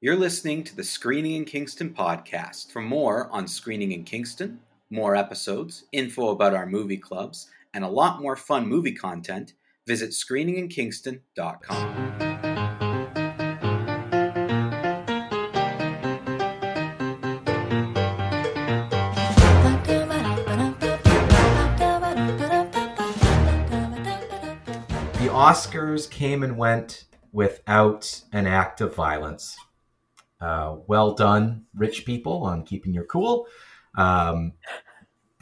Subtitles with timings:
[0.00, 2.70] You're listening to the Screening in Kingston podcast.
[2.70, 7.88] For more on Screening in Kingston, more episodes, info about our movie clubs, and a
[7.88, 9.54] lot more fun movie content,
[9.88, 12.18] visit screeninginkingston.com.
[25.14, 29.56] The Oscars came and went without an act of violence.
[30.40, 33.46] Uh, well done, rich people, on keeping your cool.
[33.96, 34.52] Um,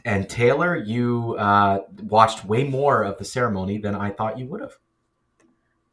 [0.04, 4.60] and Taylor, you uh, watched way more of the ceremony than I thought you would
[4.60, 4.78] have.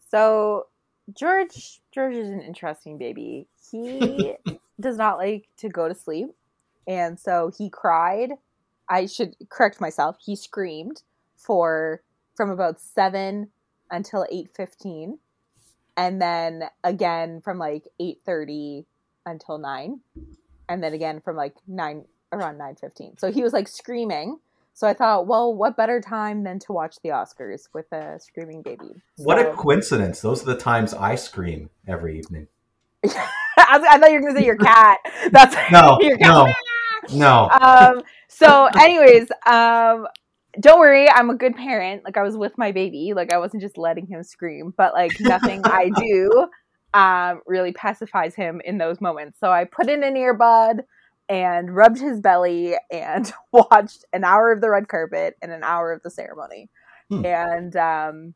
[0.09, 0.67] So
[1.11, 3.47] George George is an interesting baby.
[3.71, 4.35] He
[4.79, 6.29] does not like to go to sleep.
[6.87, 8.33] And so he cried.
[8.89, 10.17] I should correct myself.
[10.23, 11.01] He screamed
[11.35, 12.03] for
[12.35, 13.49] from about 7
[13.89, 15.17] until 8:15
[15.95, 18.85] and then again from like 8:30
[19.25, 19.99] until 9
[20.69, 23.19] and then again from like 9 around 9:15.
[23.19, 24.39] So he was like screaming.
[24.75, 28.63] So I thought, well, what better time than to watch the Oscars with a screaming
[28.63, 28.89] baby?
[29.17, 30.19] What a coincidence.
[30.21, 32.47] Those are the times I scream every evening.
[33.05, 34.97] I, was- I thought you were going to say your cat.
[35.31, 36.51] That's No, your no,
[37.13, 37.49] no.
[37.49, 40.07] um so anyways um
[40.59, 43.61] don't worry i'm a good parent like i was with my baby like i wasn't
[43.61, 46.47] just letting him scream but like nothing i do
[46.93, 49.39] um really pacifies him in those moments.
[49.39, 50.81] So i put in an earbud
[51.29, 55.91] and rubbed his belly and watched an hour of the red carpet and an hour
[55.91, 56.69] of the ceremony.
[57.09, 57.25] Hmm.
[57.25, 58.33] and um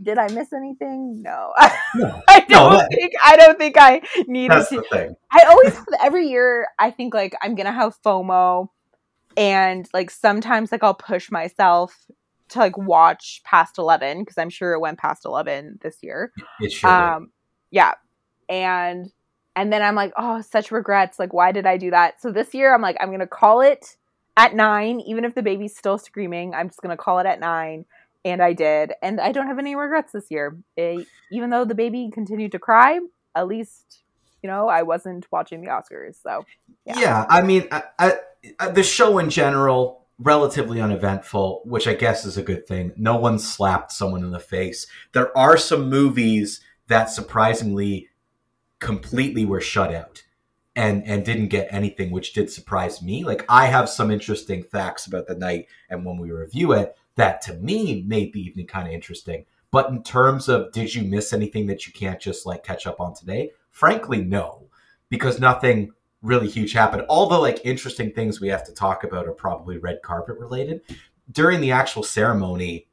[0.00, 1.22] did i miss anything?
[1.22, 1.52] No.
[1.94, 5.16] No, i don't that- think i don't think i needed that's to the thing.
[5.32, 8.68] I always every year I think like I'm gonna have FOMO.
[9.36, 11.96] And like sometimes like I'll push myself
[12.50, 16.32] to like watch past eleven because I'm sure it went past eleven this year.
[16.60, 16.96] It sure did.
[16.96, 17.30] Um
[17.70, 17.92] yeah.
[18.48, 19.10] And
[19.56, 21.18] and then I'm like, oh such regrets.
[21.18, 22.20] Like why did I do that?
[22.20, 23.96] So this year I'm like, I'm gonna call it
[24.36, 27.84] at nine, even if the baby's still screaming, I'm just gonna call it at nine.
[28.24, 28.92] And I did.
[29.02, 30.58] And I don't have any regrets this year.
[30.76, 33.00] Eh, even though the baby continued to cry,
[33.34, 34.02] at least
[34.42, 36.22] you know, I wasn't watching the Oscars.
[36.22, 36.44] So,
[36.84, 36.98] Yeah.
[37.00, 37.26] Yeah.
[37.28, 42.42] I mean, I, I- the show in general, relatively uneventful, which I guess is a
[42.42, 42.92] good thing.
[42.96, 44.86] No one slapped someone in the face.
[45.12, 48.08] There are some movies that surprisingly
[48.80, 50.24] completely were shut out
[50.74, 53.24] and and didn't get anything, which did surprise me.
[53.24, 57.42] Like I have some interesting facts about the night, and when we review it, that
[57.42, 59.44] to me made the evening kind of interesting.
[59.70, 63.00] But in terms of did you miss anything that you can't just like catch up
[63.00, 63.50] on today?
[63.70, 64.68] Frankly, no,
[65.08, 65.92] because nothing
[66.22, 67.00] really huge happen.
[67.02, 70.80] All the like interesting things we have to talk about are probably red carpet related.
[71.30, 72.88] During the actual ceremony,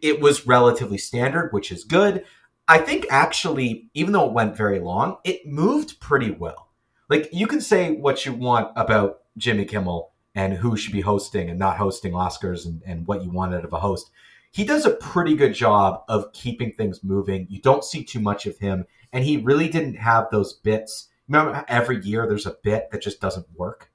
[0.00, 2.24] it was relatively standard, which is good.
[2.68, 6.70] I think actually, even though it went very long, it moved pretty well.
[7.08, 11.48] Like you can say what you want about Jimmy Kimmel and who should be hosting
[11.48, 14.10] and not hosting Oscars and, and what you want out of a host.
[14.50, 17.46] He does a pretty good job of keeping things moving.
[17.50, 21.08] You don't see too much of him, and he really didn't have those bits.
[21.28, 23.90] Remember, every year there's a bit that just doesn't work.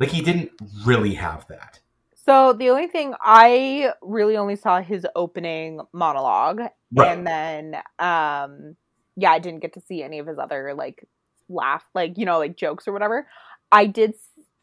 [0.00, 0.50] Like he didn't
[0.84, 1.80] really have that.
[2.14, 6.60] so the only thing I really only saw his opening monologue,
[6.96, 8.76] and then, um,
[9.16, 11.06] yeah, I didn't get to see any of his other like
[11.48, 13.28] laugh, like you know, like jokes or whatever.
[13.70, 14.14] I did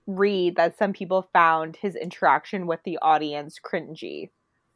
[0.08, 4.30] read that some people found his interaction with the audience cringy,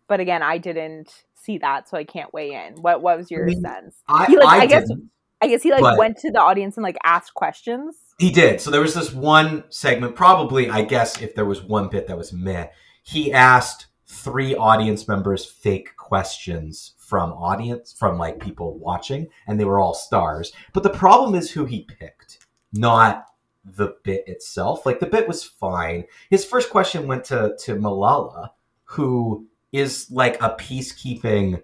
[0.08, 2.76] but again, I didn't see that, so I can't weigh in.
[2.82, 3.96] What What was your I mean, sense?
[4.08, 5.10] I, He, like, I, I guess- didn't.
[5.42, 7.96] I guess he like but- went to the audience and like asked questions.
[8.18, 8.62] He did.
[8.62, 12.18] So there was this one segment, probably, I guess, if there was one bit that
[12.18, 12.68] was meh,
[13.04, 19.66] he asked three audience members fake questions from audience, from like people watching, and they
[19.66, 20.54] were all stars.
[20.74, 23.26] But the problem is who he picked, not
[23.66, 24.86] the bit itself.
[24.86, 26.06] Like the bit was fine.
[26.30, 28.52] His first question went to to Malala,
[28.86, 31.62] who is like a peacekeeping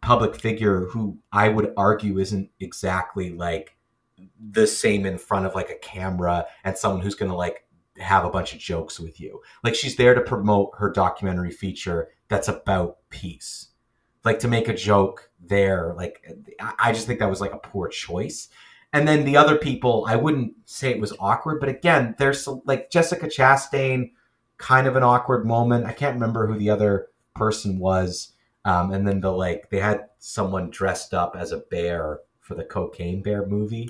[0.00, 3.76] public figure who I would argue isn't exactly like
[4.50, 7.66] the same in front of like a camera and someone who's going to like
[7.98, 9.40] have a bunch of jokes with you.
[9.62, 13.68] Like she's there to promote her documentary feature that's about peace.
[14.24, 16.24] Like to make a joke there, like
[16.78, 18.48] I- just think that was like a poor choice.
[18.92, 22.90] And then the other people, I wouldn't say it was awkward, but again, there's like
[22.90, 24.12] Jessica Chastain,
[24.56, 25.84] kind of an awkward moment.
[25.84, 28.32] I can't remember who the other person was.
[28.64, 32.64] Um, and then the like, they had someone dressed up as a bear for the
[32.64, 33.88] Cocaine Bear movie.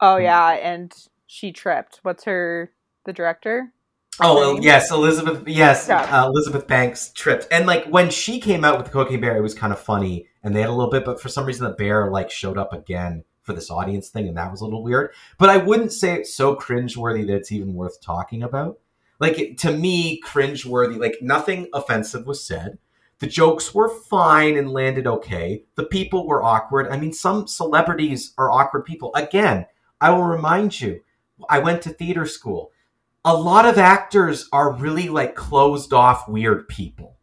[0.00, 0.92] Oh yeah, and
[1.26, 2.00] she tripped.
[2.02, 2.72] What's her
[3.04, 3.72] the director?
[4.20, 5.46] Oh yes, Elizabeth.
[5.46, 9.36] Yes, uh, Elizabeth Banks tripped, and like when she came out with the Cocaine Bear,
[9.36, 11.66] it was kind of funny, and they had a little bit, but for some reason
[11.66, 14.82] the bear like showed up again for this audience thing, and that was a little
[14.82, 15.10] weird.
[15.38, 18.78] But I wouldn't say it's so cringeworthy that it's even worth talking about.
[19.18, 20.98] Like it, to me, cringeworthy.
[20.98, 22.78] Like nothing offensive was said.
[23.20, 25.64] The jokes were fine and landed okay.
[25.76, 26.88] The people were awkward.
[26.88, 29.12] I mean, some celebrities are awkward people.
[29.14, 29.66] Again,
[30.00, 31.00] I will remind you,
[31.48, 32.70] I went to theater school.
[33.24, 37.16] A lot of actors are really like closed off, weird people.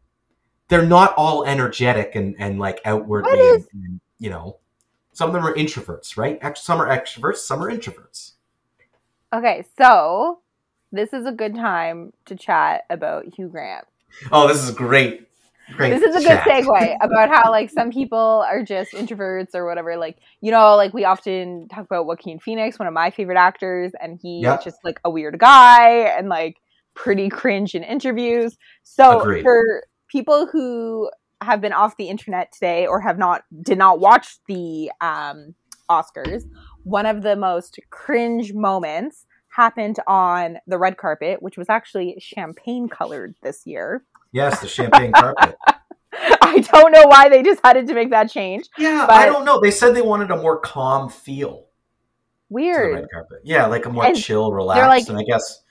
[0.69, 4.57] They're not all energetic and, and like outwardly, is- and, you know.
[5.13, 6.39] Some of them are introverts, right?
[6.57, 8.31] Some are extroverts, some are introverts.
[9.33, 10.39] Okay, so
[10.91, 13.85] this is a good time to chat about Hugh Grant.
[14.31, 15.27] Oh, this is great.
[15.75, 15.91] Great.
[15.91, 16.47] This is a good chat.
[16.65, 19.97] segue about how like some people are just introverts or whatever.
[19.97, 23.91] Like you know, like we often talk about Joaquin Phoenix, one of my favorite actors,
[24.01, 24.57] and he Yeah.
[24.57, 26.57] is just like a weird guy and like
[26.93, 28.57] pretty cringe in interviews.
[28.83, 29.43] So Agreed.
[29.43, 31.09] for people who
[31.41, 35.55] have been off the internet today or have not did not watch the um,
[35.89, 36.43] Oscars,
[36.83, 42.87] one of the most cringe moments happened on the red carpet, which was actually champagne
[42.87, 44.03] colored this year.
[44.31, 45.55] Yes, the champagne carpet.
[46.41, 48.65] I don't know why they decided to make that change.
[48.77, 49.59] Yeah, But- I don't know.
[49.61, 51.65] They said they wanted a more calm feel
[52.49, 52.95] Weird.
[52.95, 53.39] red carpet.
[53.43, 55.63] Yeah, like a more And chill, relaxed, like- and I guess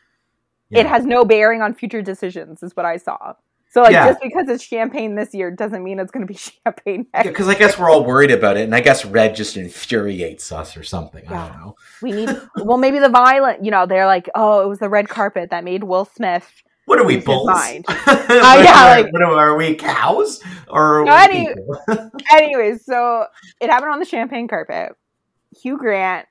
[0.71, 3.35] It has no bearing on future decisions, is what I saw.
[3.73, 4.09] So, like, Yeah.
[4.09, 7.27] just because it's champagne this year doesn't mean it's going to be champagne next.
[7.29, 10.77] because I guess we're all worried about it, and I guess red just infuriates us
[10.77, 11.27] or something.
[11.29, 11.77] I don't know.
[12.03, 15.09] We need, well, maybe the violent, you know, they're like, oh, it was the red
[15.09, 16.51] carpet that made Will Smith.
[16.91, 17.47] What are we bulls?
[17.47, 17.85] mind.
[18.31, 21.49] Uh, what, yeah, are, like- what are, are we cows or No, any-?
[22.33, 23.27] Anyways, so
[23.61, 24.97] it happened on the champagne carpet.
[25.61, 26.27] Hugh Grant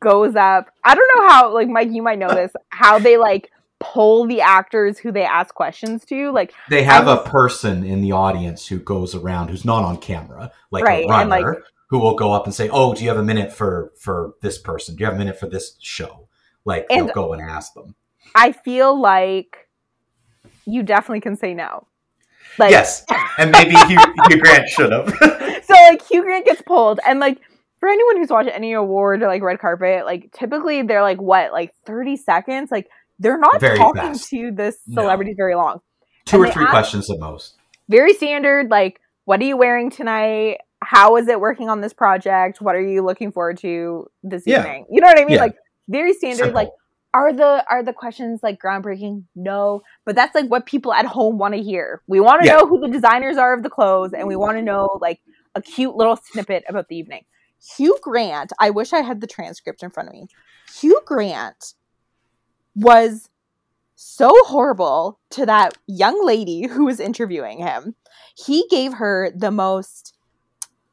[0.00, 0.70] goes up.
[0.84, 3.50] I don't know how, like, Mike, you might know this, how they like
[3.80, 6.30] poll the actors who they ask questions to.
[6.32, 10.52] Like, They have a person in the audience who goes around who's not on camera,
[10.70, 13.08] like Right, a and, runner, like- who will go up and say, "Oh, do you
[13.08, 14.96] have a minute for for this person?
[14.96, 16.28] Do you have a minute for this show?"
[16.64, 17.94] Like And- they'll go and ask them.
[18.34, 19.68] I feel like
[20.66, 21.86] you definitely can say no.
[22.58, 23.04] Like, yes,
[23.38, 23.98] and maybe Hugh,
[24.28, 25.08] Hugh Grant should have.
[25.64, 27.40] so like Hugh Grant gets pulled, and like
[27.80, 31.52] for anyone who's watched any award or like red carpet, like typically they're like what,
[31.52, 32.70] like thirty seconds.
[32.70, 32.88] Like
[33.18, 34.30] they're not Very talking fast.
[34.30, 35.02] to this No.
[35.02, 35.80] celebrity very long.
[36.26, 37.56] Two And or three ask- questions at most.
[37.88, 38.70] Very standard.
[38.70, 40.58] Like, what are you wearing tonight?
[40.82, 42.60] How is it working on this project?
[42.60, 44.60] What are you looking forward to this Yeah.
[44.60, 44.86] evening?
[44.90, 45.34] You know what I mean?
[45.36, 45.42] Yeah.
[45.42, 45.56] Like
[45.88, 46.54] very standard.
[46.54, 46.78] Like Simple.
[47.14, 49.22] Are the are the questions like groundbreaking?
[49.36, 52.02] No, but that's like what people at home want to hear.
[52.08, 52.56] We want to Yeah.
[52.56, 55.20] know who the designers are of the clothes, and we want to know like
[55.54, 57.24] a cute little snippet about the evening.
[57.76, 60.26] Hugh Grant, I wish I had the transcript in front of me.
[60.80, 61.74] Hugh Grant
[62.74, 63.30] was
[63.94, 67.94] so horrible to that young lady who was interviewing him.
[68.36, 70.14] He gave her the most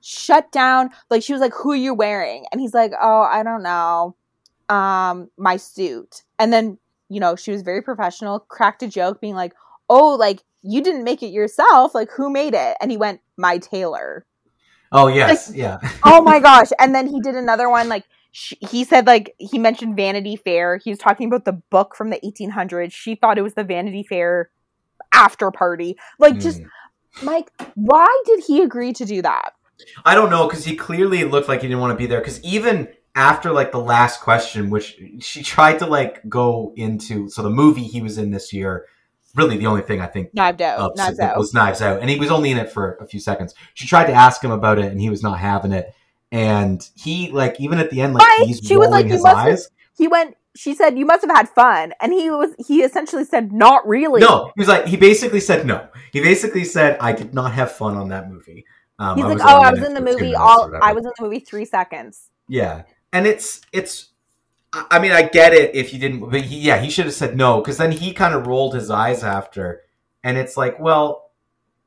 [0.02, 2.46] shut down, like she was like, Who are you wearing?
[2.52, 4.16] And he's like, Oh, I don't know
[4.72, 6.24] um my suit.
[6.40, 6.78] And then
[7.10, 9.54] you know she was very professional cracked a joke being like
[9.90, 11.94] oh like you didn't make it yourself.
[11.94, 12.78] Like who made it?
[12.82, 14.26] And he went my tailor.
[14.92, 15.78] Oh yes, yeah.
[16.04, 16.70] oh my gosh.
[16.80, 20.78] And then he did another one like sh- he said like he mentioned vanity fair.
[20.78, 24.06] He was talking about the book from the 1800s she thought it was the vanity
[24.08, 24.50] fair
[25.14, 25.98] after party.
[26.20, 26.68] Like just Mm.
[27.24, 29.52] mike why did he agree to do that?
[30.06, 32.20] I don't know because he clearly looked like he didn't want to be there.
[32.20, 37.42] Because even after like the last question, which she tried to like go into, so
[37.42, 38.86] the movie he was in this year,
[39.36, 42.20] really the only thing I think knives out knives out was Knives Out, and he
[42.20, 43.54] was only in it for a few seconds.
[43.74, 45.94] She tried to ask him about it, and he was not having it.
[46.32, 49.26] And he like even at the end, like Mike, he's she was rolling like, his
[49.26, 49.70] eyes.
[49.98, 53.52] he went she said you must have had fun and he was he essentially said
[53.54, 55.88] not really No, he was like he basically said no.
[56.12, 58.66] He basically said I did not have fun on that movie.
[59.00, 61.12] Um, he's I like was oh i was in the movie all i was in
[61.18, 64.10] the movie three seconds Yeah, and it's it's.
[64.74, 67.36] I mean, I get it if you didn't, but he, yeah, he should have said
[67.36, 69.82] no because then he kind of rolled his eyes after,
[70.24, 71.32] and it's like, well,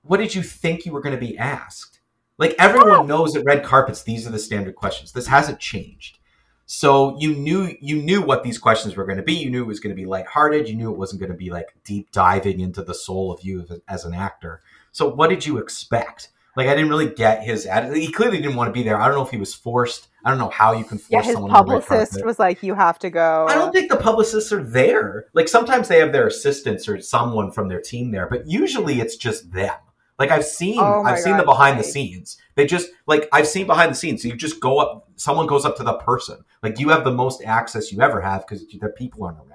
[0.03, 2.01] what did you think you were going to be asked?
[2.37, 5.13] Like everyone knows at red carpets, these are the standard questions.
[5.13, 6.19] This hasn't changed,
[6.67, 9.35] so you knew you knew what these questions were going to be.
[9.35, 10.69] You knew it was going to be lighthearted.
[10.69, 13.67] You knew it wasn't going to be like deep diving into the soul of you
[13.89, 14.61] as an actor.
[14.93, 16.29] So what did you expect?
[16.57, 17.99] Like I didn't really get his attitude.
[17.99, 19.01] He clearly didn't want to be there.
[19.01, 20.09] I don't know if he was forced.
[20.25, 22.75] I don't know how you can force yeah his someone red publicist was like you
[22.75, 25.27] have to go I don't think the publicists are there.
[25.35, 29.17] Like sometimes they have their assistants or someone from their team there, but usually it's
[29.17, 29.75] just them.
[30.19, 32.39] Like I've seen, Oh I've seen the behind the scenes.
[32.55, 34.23] They just like I've seen behind the scenes.
[34.23, 35.09] So you just go up.
[35.17, 36.45] Someone goes up to the person.
[36.63, 39.51] Like you have the most access you ever have because the people aren't around.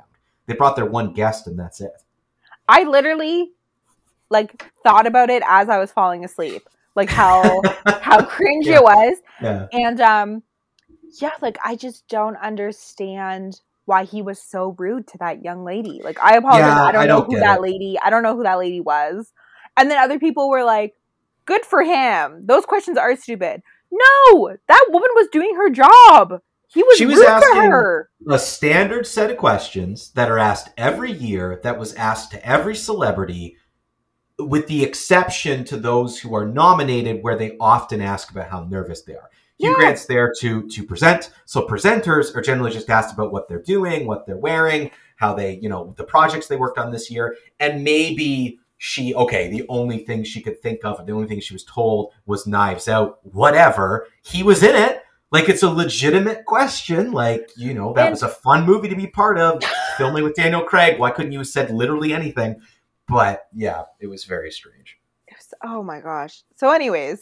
[0.47, 1.91] They brought their one guest and that's it.
[2.67, 3.51] i literally
[4.29, 7.61] like thought about it as i was falling asleep like how
[8.01, 8.77] how cringe Yeah.
[8.77, 9.67] it was Yeah.
[9.71, 10.43] and um
[11.19, 16.01] yeah, like I just don't understand why he was so rude to that young lady.
[16.03, 17.61] Like I apologize, Yeah, I don't I know don't who that it.
[17.61, 17.97] lady.
[18.03, 19.33] I don't know who that lady was.
[19.75, 20.93] And then other people were like,
[21.45, 23.61] "Good for him." Those questions are stupid.
[23.91, 26.41] No, that woman was doing her job.
[26.67, 28.11] He was, She was asking- her.
[28.29, 32.75] a standard set of questions that are asked every year that was asked to every
[32.75, 33.57] celebrity
[34.39, 39.01] with the exception to those who are nominated where they often ask about how nervous
[39.01, 39.75] they are Hugh Yeah.
[39.75, 44.07] Grant's there to to present so presenters are generally just asked about what they're doing
[44.07, 47.83] what they're wearing how they you know the projects they worked on this year and
[47.83, 51.65] maybe she okay the only thing she could think of the only thing she was
[51.65, 57.11] told was knives out whatever he was in it like it's a legitimate question.
[57.11, 59.61] Like you know that And- was a fun movie to be part of.
[59.95, 60.97] filming with Daniel Craig.
[60.97, 62.55] Why couldn't you have said literally anything?
[63.09, 64.97] But yeah, it was very strange.
[65.31, 66.43] Was- oh my gosh.
[66.55, 67.21] So, anyways,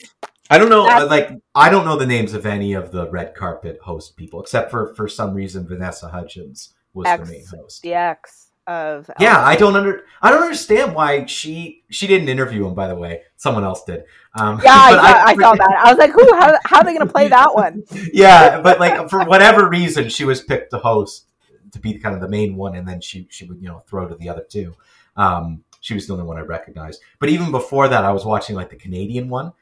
[0.49, 0.83] I don't know.
[0.83, 4.69] Like I don't know the names of any of the red carpet host people, except
[4.71, 7.81] for for some reason Vanessa Hudgens was X, the main host.
[7.81, 9.39] the ex of Yeah.
[9.43, 12.73] I don't under I don't understand why she she didn't interview him.
[12.75, 14.03] By the way, someone else did.
[14.35, 15.81] Um, Yeah, I, saw, I, saw that.
[15.85, 16.35] I was like, "Who?
[16.35, 20.09] How, how are they going to play that one?" yeah, but like for whatever reason,
[20.09, 21.25] she was picked to host
[21.71, 24.07] to be kind of the main one, and then she she would you know throw
[24.07, 24.75] to the other two.
[25.15, 27.01] Um, she was the only one I recognized.
[27.17, 29.53] But even before that, I was watching like the Canadian one,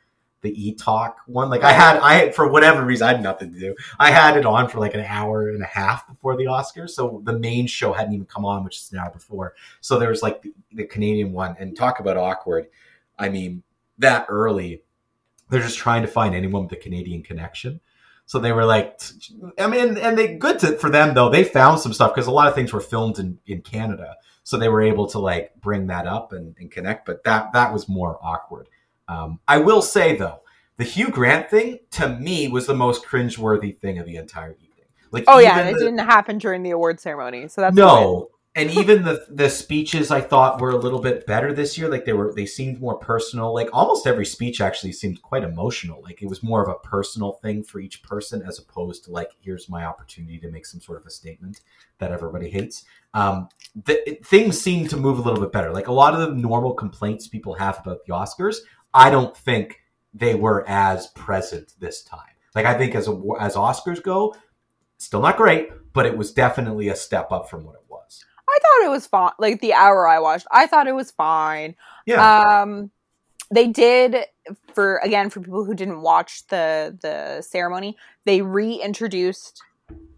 [0.42, 1.52] the E Talk one.
[1.52, 3.76] Like I had I for whatever reason I had nothing to do.
[4.00, 7.22] I had it on for like an hour and a half before the Oscars, so
[7.24, 9.54] the main show hadn't even come on, which is an hour before.
[9.82, 12.70] So there was like the, the Canadian one, and talk about awkward.
[13.20, 13.62] I mean,
[14.00, 14.82] that early,
[15.52, 17.82] they're just trying to find anyone with a Canadian connection.
[18.26, 19.00] So they were like,
[19.60, 21.30] I mean, and they good to, for them though.
[21.30, 24.16] They found some stuff because a lot of things were filmed in, in Canada,
[24.46, 27.06] so they were able to like bring that up and, and connect.
[27.06, 28.70] But that that was more awkward.
[29.10, 30.40] Um, I will say though,
[30.78, 34.86] the Hugh Grant thing to me was the most cringeworthy thing of the entire evening.
[35.12, 38.30] Like, Oh yeah, and it the- didn't happen during the award ceremony, so that's no
[38.56, 42.06] and even the the speeches i thought were a little bit better this year like
[42.06, 43.54] they were they seemed more personal.
[43.54, 46.02] Like almost every speech actually seemed quite emotional.
[46.02, 49.32] Like it was more of a personal thing for each person as opposed to like
[49.42, 51.62] here's my opportunity to make some sort of a statement
[52.00, 52.86] that everybody hates.
[53.14, 55.72] Um the, it- things seem to move a little bit better.
[55.72, 58.58] Like a lot of the normal complaints people have about the oscars
[58.94, 59.82] i don't think
[60.14, 62.36] they were as present this time.
[62.56, 64.34] Like i think as a, as oscars go
[64.98, 68.58] still not great but it was definitely a step up from what it was I
[68.62, 69.32] thought it was fine.
[69.40, 71.76] Like the hour I watched, I thought it was fine.
[72.06, 72.62] Yeah.
[72.62, 72.92] Um,
[73.52, 74.26] they did
[74.74, 79.62] for again for people who didn't watch the the ceremony, they reintroduced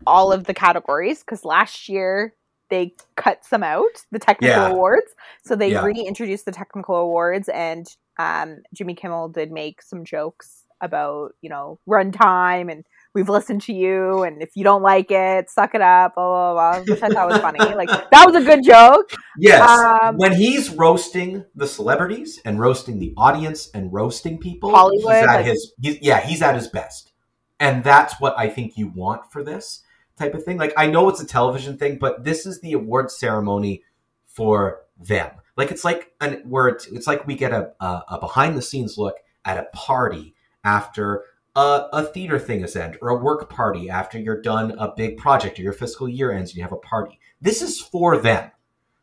[0.05, 2.33] all of the categories because last year
[2.69, 4.69] they cut some out the technical Yeah.
[4.69, 5.11] awards.
[5.45, 5.83] So they Yeah.
[5.83, 7.87] reintroduced the technical awards, and
[8.19, 12.85] um, Jimmy Kimmel did make some jokes about you know runtime and
[13.17, 16.73] we've listened to you and if you don't like it suck it up blah blah
[16.73, 19.67] blah which i thought was funny like that was a good joke yes.
[19.69, 25.23] um, when he's roasting the celebrities and roasting the audience and roasting people, Hollywood, he's
[25.23, 27.11] at like- his he's, yeah, he's at his best.
[27.59, 29.83] And that's what I think you want for this
[30.15, 30.57] type of thing.
[30.57, 33.83] Like I know it's a television thing, but this is the award ceremony
[34.27, 35.31] for them.
[35.55, 38.61] Like it's like an where it's, it's like we get a, a, a behind the
[38.61, 41.23] scenes look at a party after
[41.57, 45.17] a, a theater thing is end or a work party after you're done a big
[45.17, 47.19] project or your fiscal year ends and you have a party.
[47.41, 48.51] This is for them.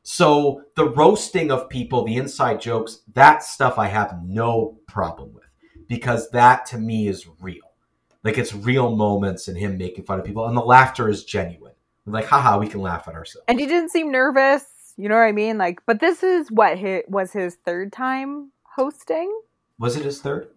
[0.04, 5.44] So the roasting of people, the inside jokes, that stuff I have no problem with
[5.88, 7.72] because that to me is real.
[8.22, 11.72] Like it's real moments and him making fun of people and the laughter is genuine.
[12.06, 13.46] Like, haha, we can laugh at ourselves.
[13.48, 16.78] and he didn't seem nervous you know what i mean like but this is what
[16.78, 19.28] his, was his third time hosting
[19.78, 20.50] Was it his third?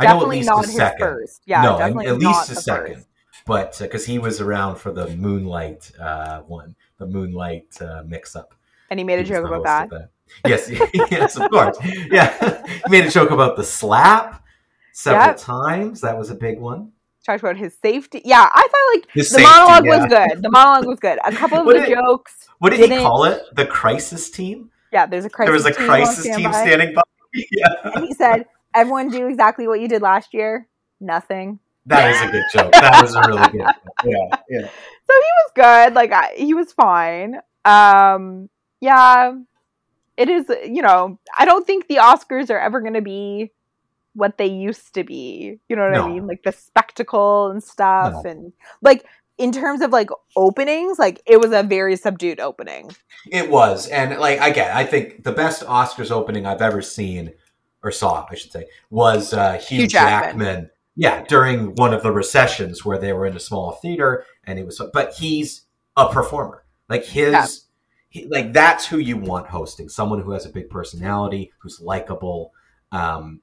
[0.00, 0.98] Definitely not his second.
[0.98, 2.94] first yeah no, definitely at least his second.
[2.96, 3.08] first.
[3.46, 8.54] But because he was around for the Moonlight uh, one, the Moonlight uh, mix-up.
[8.90, 10.10] and he made a He joke about host that
[10.44, 10.68] Yes,
[11.10, 11.78] yes, of course.
[12.10, 14.42] Yeah, he made a joke about the slap
[14.92, 15.36] several Yep.
[15.38, 16.00] times.
[16.00, 16.90] That was a big one.
[17.24, 19.96] talked about his safety yeah i thought like His the safety, monologue yeah.
[19.98, 22.86] was good the monologue was good a couple of the did- jokes What did he
[22.88, 23.42] Didn't- call it?
[23.60, 24.70] The crisis team.
[24.92, 27.02] yeah there's a crisis there was a team crisis team standing by.
[27.34, 28.46] Yeah, and he said
[28.76, 30.68] everyone do exactly what you did last year
[31.00, 32.72] nothing that is a good joke.
[32.72, 33.60] That was a really good.
[33.60, 33.76] Joke.
[34.04, 34.66] Yeah, yeah.
[34.66, 38.48] so he was good like I, he was fine um
[38.80, 39.32] yeah
[40.16, 43.52] it is you know i don't think the oscars are ever going to be
[44.14, 48.24] what they used to be you know what i mean like the spectacle and stuff
[48.24, 48.30] No.
[48.30, 48.52] and
[48.82, 49.04] like
[49.38, 52.90] in terms of like openings like it was a very subdued opening
[53.30, 57.32] It was, and like again, I think the best Oscars opening I've ever seen
[57.86, 60.46] or saw, I should say, was uh, Hugh, Hugh Jackman.
[60.46, 60.70] Jackman.
[60.96, 64.66] Yeah, during one of the recessions where they were in a small theater and it
[64.66, 65.62] was, but he's
[65.96, 66.64] a performer.
[66.88, 67.46] Like his, Yeah.
[68.08, 69.88] he, like that's who you want hosting.
[69.88, 72.52] Someone who has a big personality, who's likable,
[72.92, 73.40] um,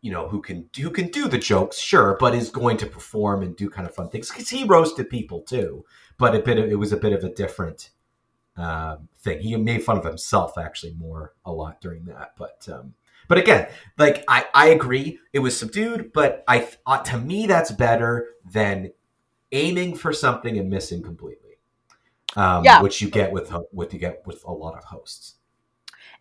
[0.00, 3.42] you know, who can who can do the jokes, sure, but is going to perform
[3.42, 5.84] and do kind of fun things because he roasted people too.
[6.18, 7.90] But a bit of, it was a bit of a different
[8.56, 9.40] um, thing.
[9.40, 12.66] He made fun of himself actually more a lot during that, but.
[12.72, 12.94] Um,
[13.28, 13.68] but again,
[13.98, 16.12] like I, I agree, it was subdued.
[16.12, 18.92] But I, uh, to me, that's better than
[19.52, 21.42] aiming for something and missing completely.
[22.36, 22.82] Um, Yeah.
[22.82, 25.34] which you get with what you get with a lot of hosts.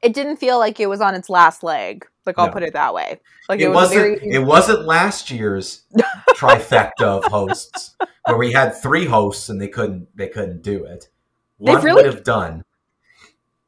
[0.02, 2.06] It didn't feel like it was on its last leg.
[2.26, 2.54] Like I'll No.
[2.54, 3.20] put it that way.
[3.50, 4.00] Like it, it, was wasn't.
[4.22, 5.84] very It wasn't last year's
[6.36, 7.96] trifecta of hosts
[8.26, 10.08] where we had three hosts and they couldn't.
[10.16, 11.10] They couldn't do it.
[11.58, 12.64] One really- would have done.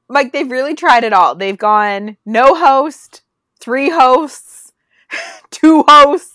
[0.10, 1.36] like they've really tried it all.
[1.36, 3.22] They've gone no host,
[3.60, 4.72] three hosts,
[5.52, 6.34] two hosts.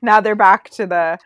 [0.00, 1.18] Now they're back to the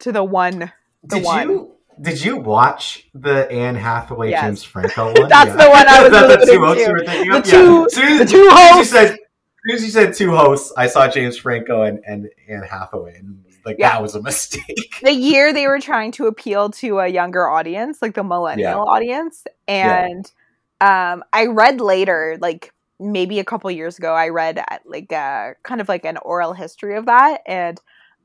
[0.00, 0.72] to the one.
[1.02, 1.48] The Did one.
[1.50, 1.72] you?
[2.00, 4.42] Did you watch the Anne Hathaway Yes.
[4.42, 5.28] James Franco one?
[5.28, 7.44] That's the one I was That's the two hosts you were thinking The of?
[7.44, 8.18] two- Yeah.
[8.18, 8.94] The two hosts.
[8.94, 13.16] as soon as you said two hosts, I saw James Franco and, and Anne Hathaway,
[13.18, 13.90] and like Yeah.
[13.90, 14.96] that was a mistake.
[15.02, 19.44] The year they were trying to appeal to a younger audience, like the millennial audience,
[19.68, 20.24] and
[20.80, 25.54] um, I read later, like maybe a couple years ago, I read uh, like a
[25.64, 27.80] kind of like an oral history of that, and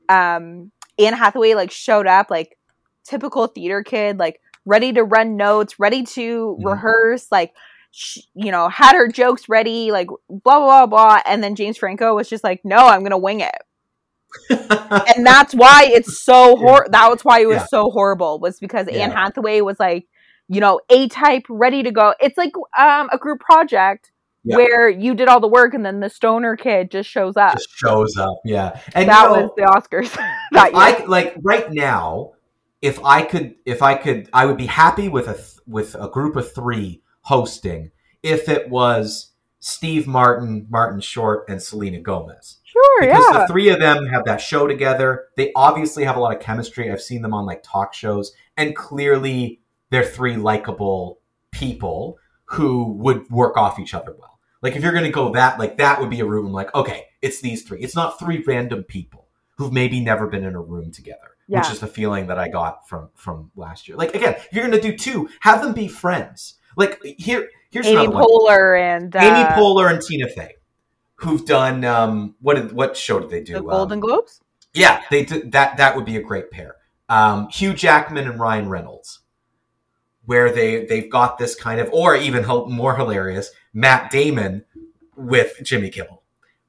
[0.08, 2.56] um, Anne Hathaway like showed up like
[3.04, 6.64] typical theater kid, like ready to run notes, ready to Mhm.
[6.64, 7.54] rehearse, like
[7.92, 12.14] sh- you know, had her jokes ready, like blah blah blah and then James Franco
[12.14, 13.54] was just like, "No, I'm gonna wing it,"
[15.16, 16.86] and that's why it's so hor.
[16.90, 17.66] That was why it was Yeah.
[17.68, 18.38] so horrible.
[18.40, 20.06] Was because Anne Hathaway was like,
[20.48, 22.14] you know, A type, ready to go.
[22.20, 24.10] It's like um a group project
[24.46, 24.56] Yeah.
[24.56, 27.54] where you did all the work and then the stoner kid just shows up.
[27.54, 28.80] Just shows up, yeah.
[28.94, 30.14] And that you know, was the Oscars
[30.52, 30.70] that.
[30.72, 32.34] I like right now,
[32.80, 36.08] if I could, if I could, I would be happy with a th- with a
[36.08, 37.90] group of three hosting.
[38.22, 43.16] If it was Steve Martin, Martin Short, and Selena Gomez, sure, yeah.
[43.16, 43.40] because yeah.
[43.40, 45.24] the three of them have that show together.
[45.36, 46.88] They obviously have a lot of chemistry.
[46.92, 51.18] I've seen them on like talk shows, and clearly they're three likable
[51.50, 54.35] people who would work off each other well.
[54.62, 56.52] Like if you're going to go that, like that would be a room.
[56.52, 57.80] Like okay, it's these three.
[57.80, 61.36] It's not three random people who've maybe never been in a room together.
[61.48, 63.96] Which is the feeling that I got from from last year.
[63.96, 66.54] Like again, if you're going to do two, have them be friends.
[66.76, 68.08] Like here, here's Amy.
[68.08, 70.56] Poehler and uh, Amy Poehler and Tina Fey,
[71.14, 72.54] who've done um, what?
[72.54, 73.54] Did, what show did they do?
[73.54, 74.40] the Golden Um, Globes.
[74.74, 75.76] Yeah, they did that.
[75.76, 76.74] That would be a great pair.
[77.08, 79.20] Um, Hugh Jackman and Ryan Reynolds,
[80.24, 84.64] where they they've got this kind of, or even more hilarious, Matt Damon
[85.16, 86.22] with Jimmy Kimmel.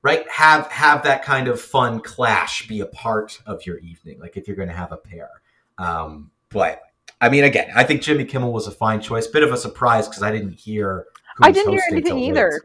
[0.03, 0.29] Right?
[0.29, 4.19] Have have that kind of fun clash be a part of your evening.
[4.19, 5.29] Like if you're going to have a pair.
[5.77, 6.81] Um, but
[7.19, 9.25] I mean, again, I think Jimmy Kimmel was a fine choice.
[9.25, 11.05] Bit of a surprise because I didn't hear.
[11.41, 12.29] I didn't hear anything till late.
[12.29, 12.61] either.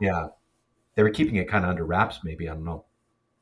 [0.00, 0.28] Yeah,
[0.94, 2.20] they were keeping it kind of under wraps.
[2.24, 2.84] Maybe I don't know.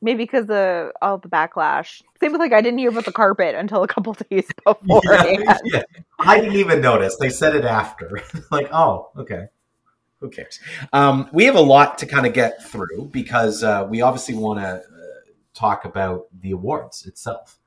[0.01, 2.01] Maybe because of all the backlash.
[2.19, 5.01] Same with like I didn't hear about the carpet until a couple days before.
[5.13, 5.83] Yeah, yeah.
[6.19, 7.15] I didn't even notice.
[7.17, 8.21] They said it after.
[8.51, 9.47] like, oh, okay.
[10.21, 10.59] Who cares?
[10.93, 14.59] Um, we have a lot to kind of get through because uh, we obviously want
[14.59, 14.81] to uh,
[15.53, 17.57] talk about the awards itself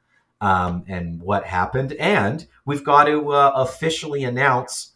[0.41, 1.93] um, and what happened.
[1.95, 4.93] And we've got to uh, officially announce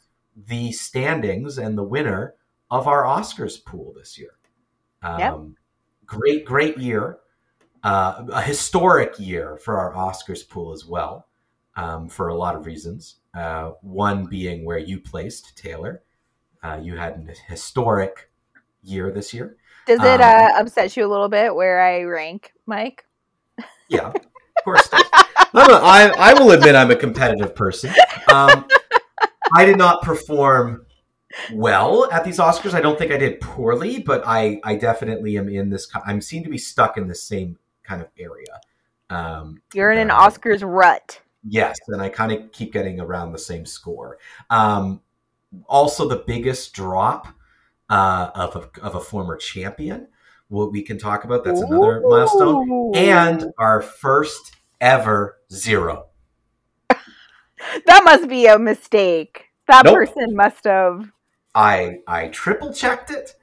[0.47, 2.35] the standings and the winner
[2.71, 4.39] of our Oscars pool this year.
[5.03, 5.39] Um, Yep.
[6.07, 7.19] Great, great year.
[7.83, 11.27] Uh, a historic year for our Oscars pool as well
[11.77, 13.17] um, for a lot of reasons.
[13.35, 16.03] Uh, one being where you placed Taylor.
[16.63, 18.31] Uh, you had an historic
[18.83, 19.57] year this year.
[19.87, 23.05] Does it Um, uh, upset you a little bit where I rank, Mike?
[23.91, 24.87] Yeah, of course.
[24.93, 27.91] I'm a, I, I will admit I'm a competitive person.
[28.31, 28.67] Um,
[29.55, 30.85] I did not perform
[31.55, 32.75] well at these Oscars.
[32.75, 35.89] I don't think I did poorly, but I, I definitely am in this.
[36.07, 38.61] I'm seem to be stuck in the same kind of area.
[39.09, 41.21] Um, You're in an Oscars rut.
[41.45, 44.19] Yes, and I kind of keep getting around the same score.
[44.51, 45.01] Um,
[45.67, 47.29] also, the biggest drop
[47.91, 50.09] uh, of a, of a former champion.
[50.49, 51.45] What we can talk about.
[51.45, 52.93] That's another milestone.
[52.97, 56.07] And our first ever zero.
[56.89, 59.45] that must be a mistake.
[59.67, 59.95] That Nope.
[59.97, 61.11] person must have.
[61.55, 63.35] I I triple checked it.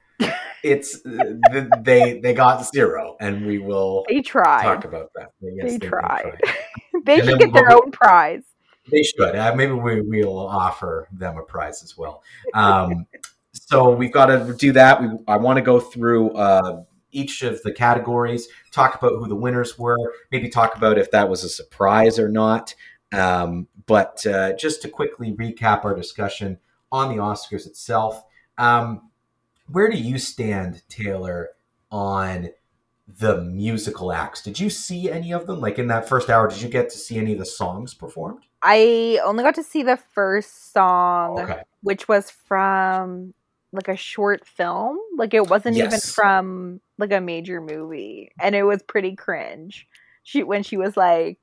[0.64, 1.00] It's
[1.52, 4.62] th- they they got zero, and we will They tried.
[4.62, 5.30] talk about that.
[5.40, 6.40] Yes, They did tried.
[7.04, 8.42] they And should get their we'll- own prize.
[8.90, 9.34] They should.
[9.34, 12.22] Uh, maybe we will offer them a prize as well.
[12.54, 13.06] Um,
[13.52, 15.00] so we've got to do that.
[15.00, 19.34] We I want to go through uh, each of the categories, talk about who the
[19.34, 22.74] winners were, maybe talk about if that was a surprise or not.
[23.12, 26.58] Um, but uh, just to quickly recap our discussion
[26.92, 28.22] on the Oscars itself,
[28.58, 29.10] um,
[29.68, 31.50] where do you stand, Taylor,
[31.90, 32.50] on
[33.06, 34.42] the musical acts?
[34.42, 35.60] Did you see any of them?
[35.60, 38.44] Like in that first hour, did you get to see any of the songs performed?
[38.68, 41.62] I only got to see the first song, Okay.
[41.82, 43.32] which was from
[43.72, 44.98] like a short film.
[45.16, 49.86] Like it wasn't even from like a major movie, and it was pretty cringe.
[50.24, 51.38] She when she was like,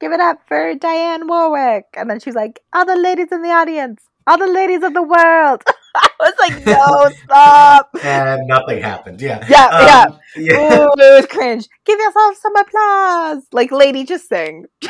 [0.00, 3.42] "Give it up for Diane Warwick," and then she was like, "All the ladies in
[3.42, 5.62] the audience, all the ladies of the world."
[5.94, 9.20] I was like, "No, stop!" And nothing happened.
[9.20, 9.44] Yeah.
[9.46, 10.04] Yeah, yeah.
[10.08, 10.78] Um, yeah.
[10.84, 11.68] Ooh, it was cringe.
[11.84, 13.42] Give yourself some applause.
[13.52, 14.64] Like, lady, just sing.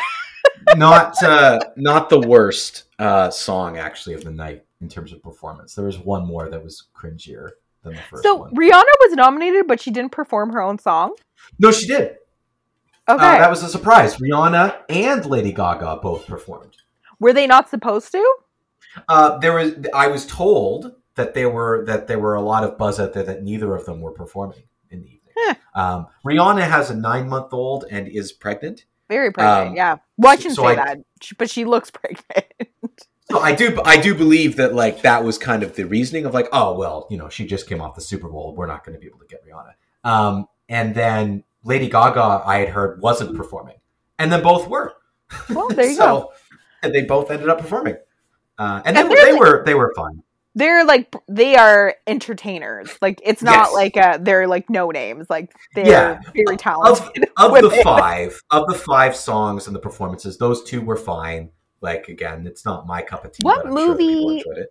[0.77, 5.75] not uh, not the worst uh, song actually of the night in terms of performance.
[5.75, 7.51] There was one more that was cringier
[7.83, 8.55] than the first So one.
[8.55, 11.15] Rihanna was nominated, but she didn't perform her own song.
[11.59, 12.17] No, she did.
[13.09, 14.17] Okay, Uh, that was a surprise.
[14.17, 16.77] Rihanna and Lady Gaga both performed.
[17.19, 18.35] were they not supposed to?
[19.09, 19.75] Uh, there was.
[19.95, 23.23] I was told that there were that there were a lot of buzz out there
[23.25, 25.33] that neither of them were performing in the evening.
[25.37, 25.55] Huh.
[25.75, 28.85] Um, Rihanna has a nine month old and is pregnant.
[29.13, 29.71] Very pregnant.
[29.71, 29.97] Um, yeah.
[30.17, 30.99] Well, I shouldn't so say I- that,
[31.39, 32.47] but she looks pregnant.
[33.31, 36.35] So I do, I do believe that like that was kind of the reasoning of
[36.35, 38.95] like, oh well, you know, she just came off the Super Bowl, we're not going
[38.95, 39.73] to be able to get Rihanna.
[40.11, 43.77] Um, and then Lady Gaga, I had heard wasn't performing,
[44.19, 44.95] and then both were.
[45.51, 46.33] well, there you so, go.
[46.83, 47.97] And they both ended up performing,
[48.59, 50.23] uh, and, And they, they like- were they were fine.
[50.55, 52.91] They're like they are entertainers.
[53.01, 53.73] Like it's not Yes.
[53.75, 55.29] like uh they're like no names.
[55.31, 56.21] Like they're Yeah.
[56.35, 57.25] very talented.
[57.39, 57.83] Of the women.
[57.83, 61.51] five, of the five songs and the performances, those two were fine.
[61.81, 63.43] Like again, it's not my cup of tea.
[63.45, 64.69] What sure movie- it.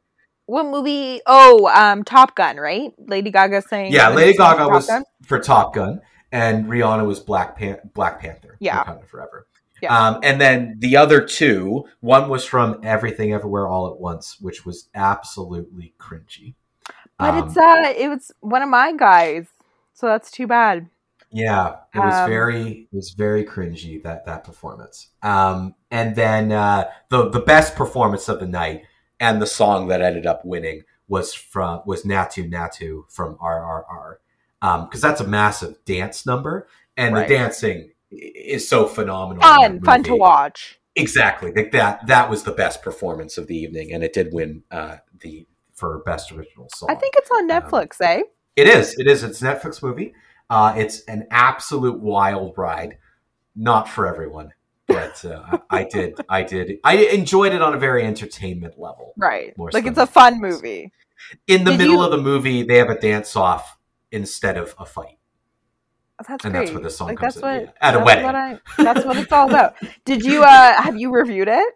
[0.48, 1.22] What movie?
[1.26, 2.92] Oh, um, Top Gun, right?
[2.98, 3.94] Lady Gaga saying.
[3.94, 4.90] Yeah, Lady Gaga was
[5.24, 8.58] for Top Gun, and Rihanna was Black Pan- Black Panther.
[8.60, 8.84] Yeah.
[8.84, 9.48] Wakanda Forever.
[9.82, 9.98] Yeah.
[9.98, 14.66] Um, and then the other two, one was from Everything Everywhere All at Once, which
[14.66, 16.54] was absolutely cringy.
[17.18, 19.48] But Um, it's uh, it was one of my guys,
[19.94, 20.88] so that's too bad.
[21.32, 25.10] Yeah, it was Um, very it was very cringy that that performance.
[25.24, 28.84] Um, and then uh, the the best performance of the night
[29.20, 34.18] and the song that ended up winning was from was Naatu Naatu from RRR
[34.86, 36.68] because that's a massive dance number
[36.98, 37.28] and Right.
[37.28, 39.42] the dancing is so phenomenal.
[39.42, 40.80] Fun, fun to watch.
[40.96, 44.64] Exactly, like that that was the best performance of the evening, and it did win
[44.72, 46.90] uh, the for best original song.
[46.92, 48.24] I think it's on Um, Netflix, eh?
[48.58, 48.96] It is.
[49.00, 49.24] It is.
[49.24, 50.14] It's a Netflix movie.
[50.50, 52.98] Uh, it's an absolute wild ride.
[53.56, 54.52] Not for everyone,
[54.88, 56.20] but uh, I, I did.
[56.30, 56.80] I did.
[56.84, 59.14] I enjoyed it on a very entertainment level.
[59.18, 59.54] Right.
[59.58, 60.42] Like it's a fun else.
[60.42, 60.92] movie.
[61.48, 63.78] In the Did middle you- of the movie, they have a dance off
[64.12, 65.18] instead of a fight,
[66.28, 66.62] That's and great.
[66.66, 67.50] that's where the song like comes that's in.
[67.50, 67.88] what yeah.
[67.90, 68.26] At a wedding.
[68.26, 69.76] What I, that's what it's all about.
[70.06, 71.74] Did you uh have you reviewed it?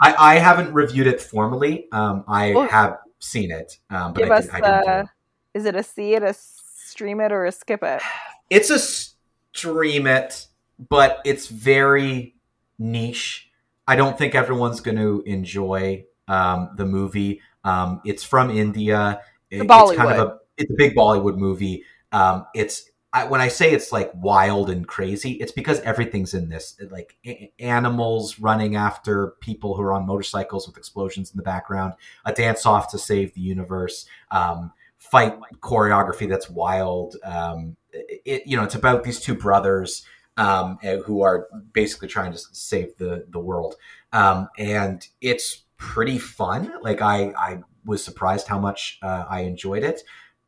[0.00, 1.86] I, I haven't reviewed it formally.
[1.90, 4.80] Um, I Well, have seen it, um, but Give I, us I didn't.
[4.80, 5.00] do the.
[5.00, 5.06] it.
[5.54, 8.02] Is it a see it, a stream it, or a skip it?
[8.50, 10.46] it's a stream it,
[10.88, 12.34] but it's very
[12.78, 13.50] niche.
[13.88, 17.40] I don't think everyone's going to enjoy um, the movie.
[17.64, 19.20] Um, it's from India.
[19.50, 21.84] It- It's kind of a it's a big Bollywood movie.
[22.12, 26.50] Um, it's I, when I say it's like wild and crazy, it's because everything's in
[26.50, 31.42] this, like a- animals running after people who are on motorcycles with explosions in the
[31.42, 31.94] background,
[32.26, 37.16] a dance off to save the universe, um, fight choreography that's wild.
[37.24, 40.04] Um, it, you know, it's about these two brothers
[40.36, 43.76] um, eh, who are basically trying to save the the world,
[44.12, 46.70] um, and it's pretty fun.
[46.82, 50.02] Like I, I was surprised how much uh, I enjoyed it,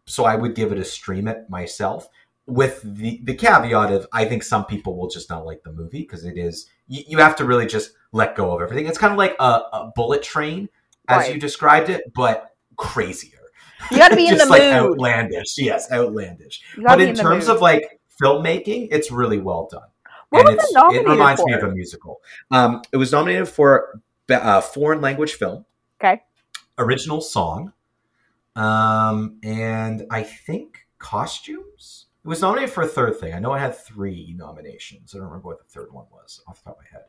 [0.04, 2.10] so I would give it a stream it myself.
[2.48, 6.00] With the the caveat of, I think some people will just not like the movie
[6.00, 8.86] because it is you, you have to really just let go of everything.
[8.86, 10.68] It's kind of like a, a bullet train,
[11.08, 11.34] as Right.
[11.34, 13.38] you described it, but crazier.
[13.90, 14.58] You got to be in the just mood.
[14.60, 15.58] like outlandish.
[15.58, 16.62] Yes, outlandish.
[16.82, 19.82] But in in terms of like filmmaking, it's really well done.
[20.30, 21.46] what and was it's, it nominated it reminds for?
[21.48, 22.20] me of a musical.
[22.50, 25.66] Um, it was nominated for be- uh, foreign language film,
[26.00, 26.22] Okay.
[26.78, 27.72] original song,
[28.56, 32.06] um, and I think costumes.
[32.28, 33.32] It was nominated for a third thing.
[33.32, 35.14] I know it had three nominations.
[35.14, 37.06] I don't remember what the third one was off the top of my head,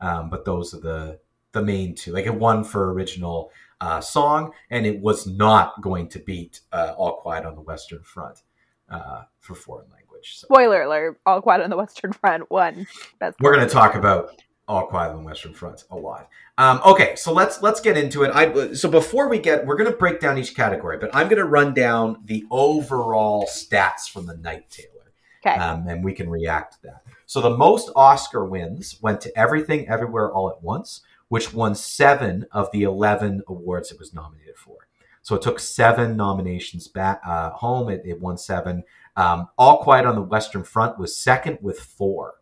[0.00, 1.18] um, but those are the
[1.50, 2.12] the main two.
[2.12, 6.94] Like it won for original uh, song, and it was not going to beat uh,
[6.96, 8.42] All Quiet on the Western Front
[8.88, 10.36] uh, for foreign language.
[10.36, 12.86] So Spoiler alert: All Quiet on the Western Front won.
[13.18, 16.28] That's we're going to talk about All Quiet on the Western Front a lot.
[16.56, 18.30] Um, okay, so let's let's get into it.
[18.34, 21.38] I so before we get, we're going to break down each category, but I'm going
[21.38, 25.00] to run down the overall stats from the night, Taylor.
[25.44, 25.56] Okay.
[25.58, 27.02] um, and we can react to that.
[27.26, 32.46] So the most Oscar wins went to Everything Everywhere All at Once, which won seven
[32.52, 34.88] of the 11 awards it was nominated for.
[35.22, 37.88] So it took seven nominations back uh, home.
[37.88, 38.84] It, it won seven.
[39.16, 42.34] Um, All Quiet on the Western Front was second with four.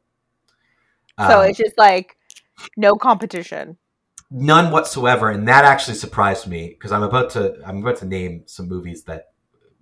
[1.18, 2.17] so Um, it's just like
[2.76, 3.76] no competition.
[4.30, 8.42] none whatsoever, and that actually surprised me because I'm about to I'm about to name
[8.46, 9.26] some movies that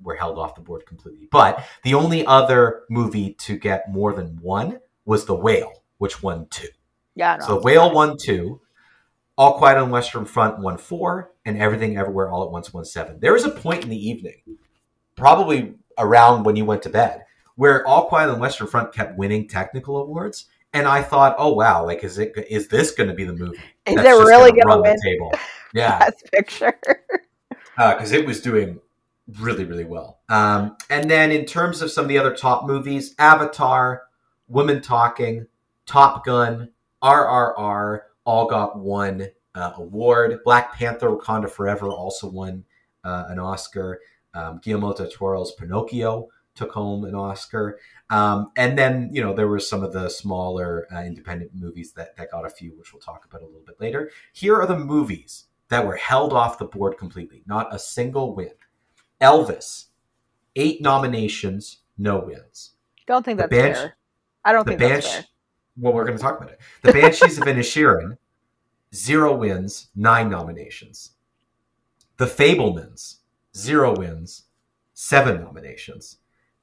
[0.02, 1.28] were held off the board completely.
[1.30, 6.46] But the only other movie to get more than one was The Whale, which won
[6.50, 6.68] two.
[7.14, 7.36] Yeah.
[7.36, 8.60] No, So The Whale won two.
[9.38, 12.84] All Quiet on the Western Front won four, and Everything Everywhere All at Once won
[12.84, 13.20] seven.
[13.20, 14.40] There was a point in the evening,
[15.14, 19.18] probably around when you went to bed, where All Quiet on the Western Front kept
[19.18, 23.14] winning technical awards, and I thought, "Oh wow, like is it is this going to
[23.14, 23.56] be the movie?
[23.86, 25.32] Is that's it just really gonna gonna run win the table?"
[25.74, 26.78] Yeah, best picture?
[27.76, 28.80] because it was doing
[29.40, 30.20] really really well.
[30.28, 34.04] Um, and then in terms of some of the other top movies, Avatar,
[34.48, 35.46] Women Talking,
[35.84, 36.70] Top Gun,
[37.02, 40.38] RRR all got one uh, award.
[40.44, 42.64] Black Panther: Wakanda Forever also won
[43.04, 44.00] uh, an Oscar.
[44.34, 47.78] Um, Guillermo del Toro's Pinocchio took home an Oscar.
[48.10, 52.16] Um, and then, you know, there were some of the smaller uh, independent movies that,
[52.16, 54.10] that got a few, which we'll talk about a little bit later.
[54.32, 57.42] Here are the movies that were held off the board completely.
[57.46, 58.52] Not a single win.
[59.20, 59.86] Elvis,
[60.54, 62.72] eight nominations, no wins.
[63.06, 63.96] Don't think that's Bansh- fair.
[64.44, 65.24] I don't The think that's fair.
[65.76, 66.60] well, we're going to talk about it.
[66.82, 68.18] The Banshees of Inisherin,
[68.94, 71.12] zero wins, nine nominations.
[72.18, 73.16] The Fabelmans,
[73.56, 74.44] zero wins,
[74.94, 76.18] seven nominations.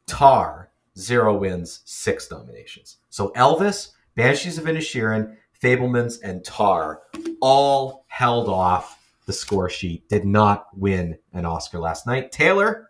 [0.08, 2.98] Tar, zero wins, six nominations.
[3.10, 7.02] So Elvis, Banshees of Inisherin, Fabelmans, and Tar
[7.42, 12.32] all held off the score sheet, did not win an Oscar last night.
[12.32, 12.90] Taylor,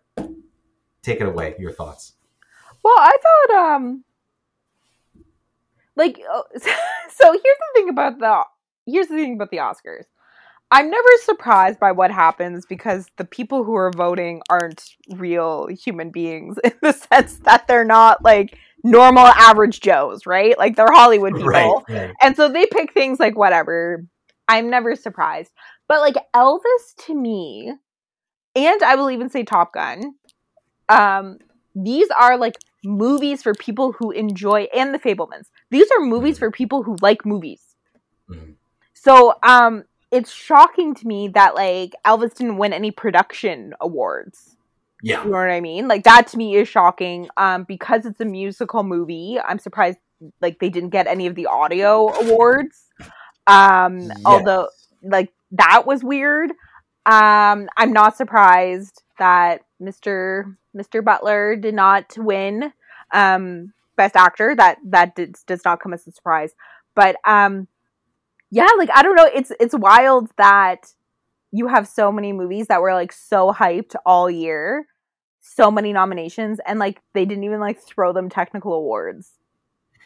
[1.02, 1.56] take it away.
[1.60, 2.14] Your thoughts.
[2.84, 4.04] Well, I thought, um,
[5.96, 6.18] like,
[6.58, 6.62] so
[7.32, 8.44] here's the thing about the
[8.86, 10.06] here's the thing about the Oscars.
[10.74, 16.10] I'm never surprised by what happens because the people who are voting aren't real human
[16.10, 20.58] beings in the sense that they're not like normal average Joes, right?
[20.58, 21.52] Like they're Hollywood people.
[21.52, 22.12] Right, right.
[22.24, 24.04] And so they pick things like whatever.
[24.48, 25.52] I'm never surprised.
[25.88, 27.72] But like Elvis to me,
[28.56, 30.16] and I will even say Top Gun,
[30.90, 31.38] um,
[31.76, 35.52] these are like movies for people who enjoy and the Fabelmans.
[35.70, 37.62] These are movies for people who like movies.
[38.28, 38.56] Mhm.
[38.96, 39.84] So um
[40.14, 44.56] it's shocking to me that like Elvis didn't win any production awards.
[45.02, 45.24] Yeah.
[45.24, 45.88] You know what I mean?
[45.88, 47.28] Like that to me is shocking.
[47.36, 49.98] Um, because it's a musical movie, I'm surprised
[50.40, 52.86] like they didn't get any of the audio awards.
[53.48, 54.22] Um, Yes.
[54.26, 54.70] although
[55.02, 56.52] like that was weird.
[57.06, 60.56] Um, I'm not surprised that Mr.
[60.78, 61.04] Mr.
[61.04, 62.72] Butler did not win
[63.12, 64.56] um best actor.
[64.56, 66.54] That that did, does not come as a surprise.
[66.96, 67.68] But um
[68.54, 70.94] yeah, like I don't know, it's it's wild that
[71.52, 74.86] you have so many movies that were like so hyped all year,
[75.40, 79.32] so many nominations, and like they didn't even like throw them technical awards.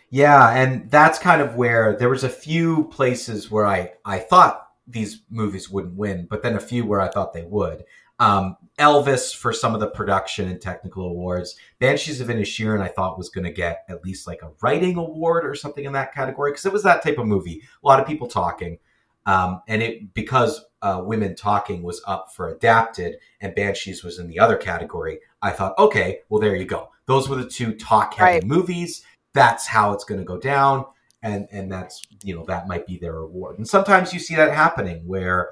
[0.10, 4.66] Yeah, and that's kind of where there was a few places where I I thought
[4.88, 7.84] these movies wouldn't win, but then a few where I thought they would.
[8.18, 11.56] Um, Elvis for some of the production and technical awards.
[11.80, 15.46] Banshees of Inisherin I thought was going to get at least like a writing award
[15.46, 17.64] or something in that category because it was that type of movie.
[17.84, 18.78] A lot of people talking,
[19.26, 24.28] um, and it because uh, women talking was up for adapted and Banshees was in
[24.28, 25.20] the other category.
[25.42, 26.92] I thought, okay, well there you go.
[27.08, 28.44] Those were the two talk heavy Right.
[28.46, 30.84] movies that's how it's going to go down
[31.22, 33.58] and and that's you know that might be their award.
[33.58, 35.50] and sometimes you see that happening where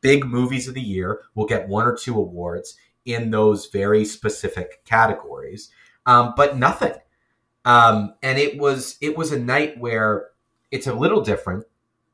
[0.00, 4.84] big movies of the year will get one or two awards in those very specific
[4.84, 5.70] categories.
[6.06, 6.94] Um, but nothing.
[7.64, 10.28] Um, and it was it was a night where
[10.70, 11.64] it's a little different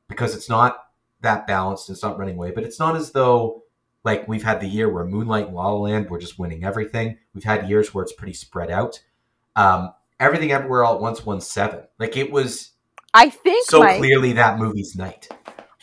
[0.07, 0.85] because it's not
[1.21, 3.63] that balanced it's not running away but it's not as though
[4.03, 7.17] like we've had the year where moonlight and la La land were just winning everything.
[7.33, 9.01] We've had years where it's pretty spread out.
[9.55, 11.81] Um, everything everywhere all at once won seven.
[11.97, 12.71] Like it was
[13.13, 15.29] I think so Mike, clearly that movie's night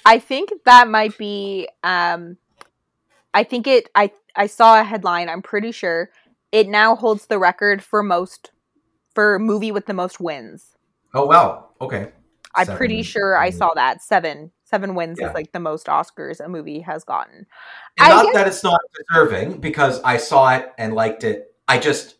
[0.06, 1.68] I think that might be.
[1.82, 2.38] Um,
[3.34, 3.90] I think it.
[3.94, 5.28] I I saw a headline.
[5.28, 6.10] I'm pretty sure
[6.52, 8.52] it now holds the record for most
[9.14, 10.76] for movie with the most wins.
[11.14, 12.12] oh wow okay
[12.54, 15.28] I'm pretty sure I saw that seven seven wins Yeah.
[15.28, 17.46] is like the most Oscars a movie has gotten.
[17.98, 21.54] And I not guess- that it's not deserving because I saw it and liked it.
[21.68, 22.16] I just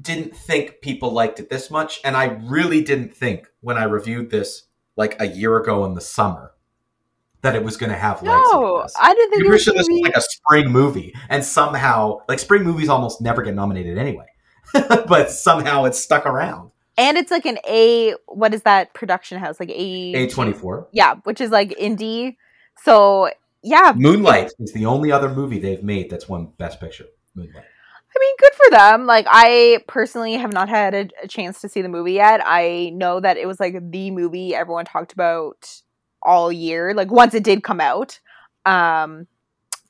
[0.00, 2.00] didn't think people liked it this much.
[2.04, 4.64] And I really didn't think when I reviewed this
[4.96, 6.52] like a year ago in the summer
[7.42, 8.90] that it was going to have legs No, like.
[9.00, 12.20] I didn't think You it was sure this was like a spring movie, and somehow,
[12.28, 14.26] like spring movies almost never get nominated anyway.
[14.72, 16.70] but somehow it's stuck around.
[16.96, 18.14] And it's like an A.
[18.26, 19.58] What is that production house?
[19.58, 20.14] Like A.
[20.14, 20.88] A twenty four.
[20.92, 22.36] Yeah, which is like indie.
[22.82, 23.30] So
[23.62, 27.06] yeah, Moonlight is the only other movie they've made that's won Best Picture.
[27.34, 27.64] Moonlight.
[28.14, 29.06] I mean, good for them.
[29.06, 32.42] Like, I personally have not had a, a, chance to see the movie yet.
[32.44, 35.80] I know that it was like the movie everyone talked about
[36.22, 38.18] all year, like once it did come out.
[38.66, 39.26] Um,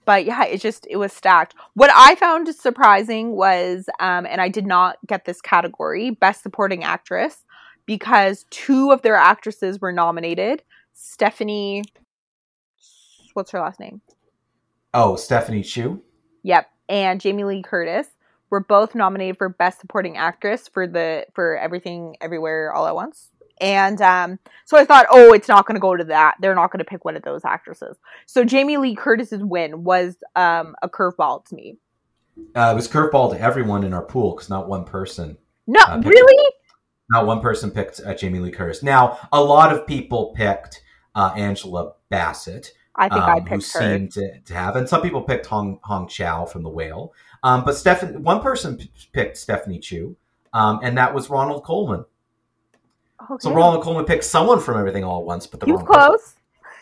[0.05, 1.55] but yeah, it just it was stacked.
[1.75, 6.83] What I found surprising was, um, and I did not get this category, Best Supporting
[6.83, 7.45] Actress,
[7.87, 10.63] because two of their actresses were nominated.
[10.93, 11.85] Stephanie,
[13.35, 14.01] what's her last name?
[14.95, 16.03] Oh, Stephanie Hsu.
[16.43, 18.09] Yep, and Jamie Lee Curtis
[18.51, 23.29] were both nominated for Best Supporting Actress for the for Everything Everywhere All at Once.
[23.63, 26.35] And um, so I thought, oh, it's not going to go to that.
[26.41, 27.97] They're not going to pick one of those actresses.
[28.27, 31.79] So Jamie Lee Curtis's win was um, a curveball to me.
[32.57, 35.39] Uh, it was curveball to everyone in our pool because not one person.
[35.69, 36.53] No, uh, really.
[37.11, 38.83] Not one person picked uh, Jamie Lee Curtis.
[38.83, 40.83] Now, a lot of people picked
[41.15, 42.73] uh, Angela Bassett.
[42.97, 45.79] I think um, I picked who seemed to, to, have, and some people picked Hong
[45.85, 47.13] Hong Chau from The Whale.
[47.43, 50.17] Um, but Stephan- one person p- picked Stephanie Hsu,
[50.53, 52.05] um, and that was Ronald Colman.
[53.33, 53.49] Okay.
[53.49, 56.35] So Ronald Coleman picked someone from Everything All at Once, but the he was close.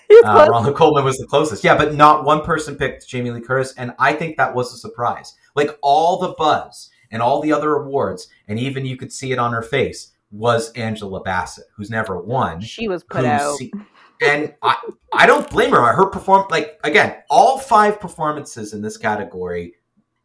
[0.09, 0.49] He was uh, close.
[0.49, 1.63] Ronald Colman was the closest.
[1.63, 4.77] Yeah, but not one person picked Jamie Lee Curtis, and I think that was a
[4.77, 5.37] surprise.
[5.55, 9.39] Like all the buzz and all the other awards, and even you could see it
[9.39, 12.61] on her face was Angela Bassett, who's never won.
[12.61, 13.57] She was put out.
[13.57, 13.73] See,
[14.21, 14.77] and I,
[15.13, 15.93] I don't blame her.
[15.93, 19.75] Her perform like again, all five performances in this category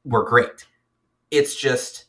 [0.03, 0.65] were great.
[1.29, 2.04] It's just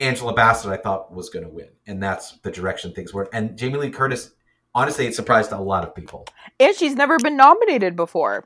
[0.00, 3.28] Angela Bassett I thought was going to win, and that's the direction things were.
[3.32, 4.32] And Jamie Lee Curtis,
[4.74, 6.26] honestly, it surprised a lot of people.
[6.58, 8.44] And she's never been nominated before.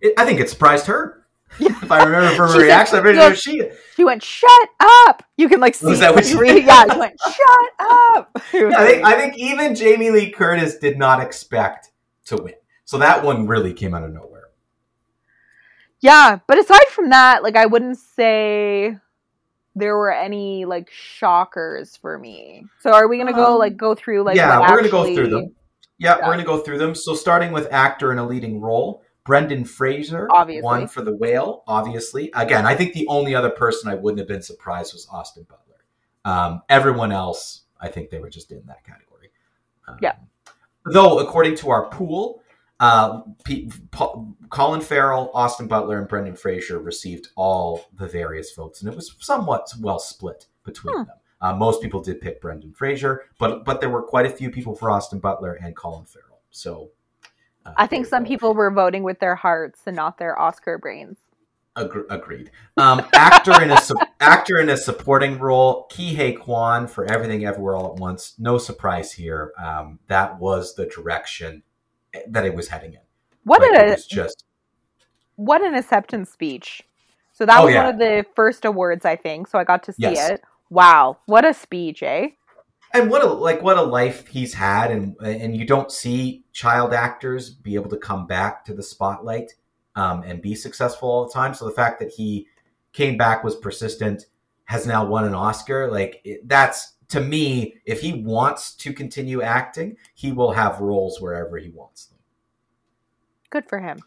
[0.00, 1.26] It, I think it surprised her.
[1.60, 3.62] if I remember from her reaction, said, I remember she
[3.96, 6.64] she went, "Shut up!" You can like see was that what she read.
[6.66, 10.98] Yeah, she went, "Shut up." Yeah, I think I think even Jamie Lee Curtis did
[10.98, 11.90] not expect
[12.26, 14.50] to win, so that one really came out of nowhere.
[16.00, 18.98] Yeah, but aside from that, like I wouldn't say
[19.78, 22.64] there were any like shockers for me.
[22.80, 24.90] So are we gonna go um, like go through like yeah, we're actually...
[24.90, 25.54] gonna go through them.
[25.98, 26.94] Yeah, yeah, we're gonna go through them.
[26.94, 30.62] So starting with actor in a leading role, Brendan Fraser obviously.
[30.62, 31.62] won for The Whale.
[31.66, 35.46] Obviously, again, I think the only other person I wouldn't have been surprised was Austin
[35.48, 35.64] Butler.
[36.24, 39.30] Um, everyone else, I think they were just in that category.
[39.86, 40.16] Um, yeah.
[40.84, 42.42] Though, according to our pool,
[42.80, 43.70] uh, P-
[44.50, 49.14] Colin Farrell, Austin Butler, and Brendan Fraser received all the various votes, and it was
[49.18, 51.04] somewhat well split between hmm.
[51.04, 51.16] them.
[51.40, 54.74] Uh, most people did pick Brendan Fraser, but but there were quite a few people
[54.74, 56.40] for Austin Butler and Colin Farrell.
[56.50, 56.90] So
[57.64, 61.18] uh, I think some people were voting with their hearts and not their Oscar brains.
[61.76, 62.50] agreed.
[62.76, 67.44] Um, actor in a su- actor in a supporting role, Ke Huy Quan for Everything
[67.44, 68.34] Everywhere All at Once.
[68.38, 69.52] No surprise here.
[69.62, 71.62] Um, that was the direction
[72.28, 73.00] that it was heading in.
[73.44, 74.44] What like, a just
[75.36, 76.82] what an acceptance speech.
[77.32, 77.84] So that oh, was yeah.
[77.84, 79.46] one of the first awards, I think.
[79.46, 80.30] So I got to see yes.
[80.30, 80.42] it.
[80.70, 82.30] Wow, what a speech, eh?
[82.92, 86.92] And what a like what a life he's had, and and you don't see child
[86.92, 89.52] actors be able to come back to the spotlight
[89.94, 91.54] um, and be successful all the time.
[91.54, 92.46] So the fact that he
[92.92, 94.26] came back was persistent,
[94.64, 99.42] has now won an Oscar, like it, that's to me, if he wants to continue
[99.42, 102.18] acting, he will have roles wherever he wants them.
[103.50, 103.98] Good for him.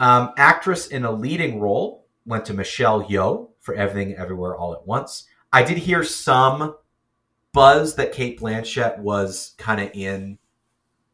[0.00, 4.86] Um, actress in a leading role went to Michelle Yeoh for Everything Everywhere All at
[4.86, 5.28] Once.
[5.52, 6.76] I did hear some
[7.52, 10.38] buzz that Cate Blanchett was kind of in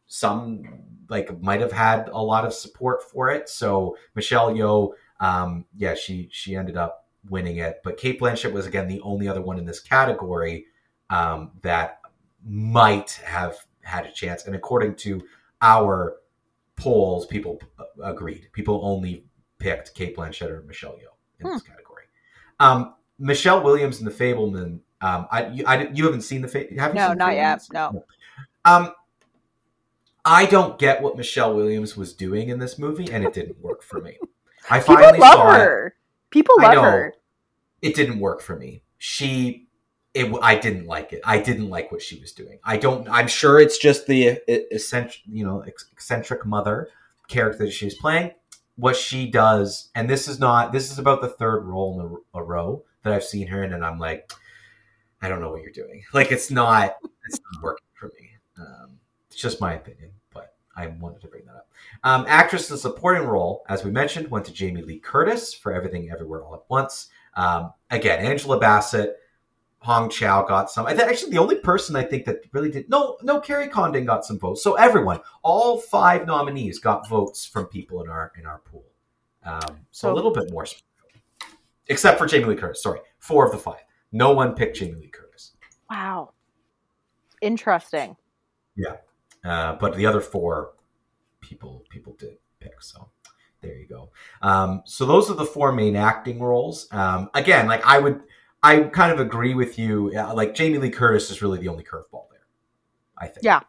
[0.07, 0.63] some
[1.09, 3.49] like might have had a lot of support for it.
[3.49, 7.81] So Michelle Yeoh, um, yeah, she she ended up winning it.
[7.83, 10.65] But Cate Blanchett was again the only other one in this category
[11.09, 12.01] um, that
[12.45, 14.45] might have had a chance.
[14.45, 15.21] And according to
[15.61, 16.17] our
[16.75, 17.61] polls, people
[18.03, 18.49] agreed.
[18.53, 19.25] People only
[19.57, 21.53] picked Cate Blanchett or Michelle Yeoh in hmm.
[21.53, 22.03] this category.
[22.59, 24.79] Um, Michelle Williams and The Fabelman.
[25.01, 27.65] Um, I, you, I, you haven't seen the fa- have no, not yet.
[27.71, 28.03] No.
[28.65, 28.91] Um,
[30.25, 33.81] I don't get what Michelle Williams was doing in this movie, and it didn't work
[33.81, 34.17] for me.
[34.69, 35.87] I finally People love saw her.
[35.87, 35.93] It.
[36.29, 37.13] People love her.
[37.81, 38.83] It didn't work for me.
[38.97, 39.68] She
[40.13, 41.21] it, I didn't like it.
[41.23, 42.59] I didn't like what she was doing.
[42.63, 43.07] I don't.
[43.09, 46.89] I'm sure it's just the eccentric, you know, eccentric mother
[47.27, 48.31] character that she's playing.
[48.75, 50.71] What she does, and this is not.
[50.71, 53.73] This is about the third role in a, a row that I've seen her in,
[53.73, 54.31] and I'm like,
[55.21, 56.03] I don't know what you're doing.
[56.13, 56.95] Like it's not.
[57.27, 58.29] It's not working for me.
[58.57, 58.97] Um,
[59.29, 61.69] it's just my opinion, but I wanted to bring that up.
[62.03, 66.09] Um, actress in supporting role, as we mentioned, went to Jamie Lee Curtis for Everything
[66.09, 67.09] Everywhere All at Once.
[67.35, 69.17] Um, again, Angela Bassett,
[69.81, 70.85] Hong Chau got some.
[70.85, 74.05] I think actually the only person I think that really did no no Kerry Condon
[74.05, 74.61] got some votes.
[74.61, 78.83] So everyone, all five nominees got votes from people in our in our pool.
[79.43, 80.65] Um, so, so a little bit more,
[81.87, 82.83] except for Jamie Lee Curtis.
[82.83, 83.83] Sorry, four of the five.
[84.11, 85.53] No one picked Jamie Lee Curtis.
[85.89, 86.33] Wow,
[87.41, 88.17] interesting.
[88.75, 88.97] Yeah,
[89.45, 90.73] uh, but the other four
[91.39, 92.81] people people did pick.
[92.81, 93.09] So
[93.61, 94.09] there you go.
[94.41, 96.87] Um, so those are the four main acting roles.
[96.91, 98.21] Um, again, like I would,
[98.61, 100.11] I kind of agree with you.
[100.11, 102.45] Like Jamie Lee Curtis is really the only curveball there.
[103.17, 103.43] I think.
[103.43, 103.61] Yeah.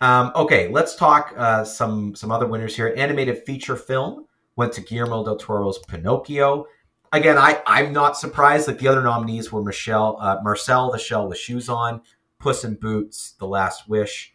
[0.00, 2.94] Um, okay, let's talk uh, some some other winners here.
[2.96, 4.26] Animated feature film
[4.56, 6.66] went to Guillermo del Toro's Pinocchio.
[7.12, 8.68] Again, I I'm not surprised.
[8.68, 12.02] Like the other nominees were Michelle uh, Marcel the Shell with Shoes On,
[12.38, 14.34] Puss in Boots, The Last Wish,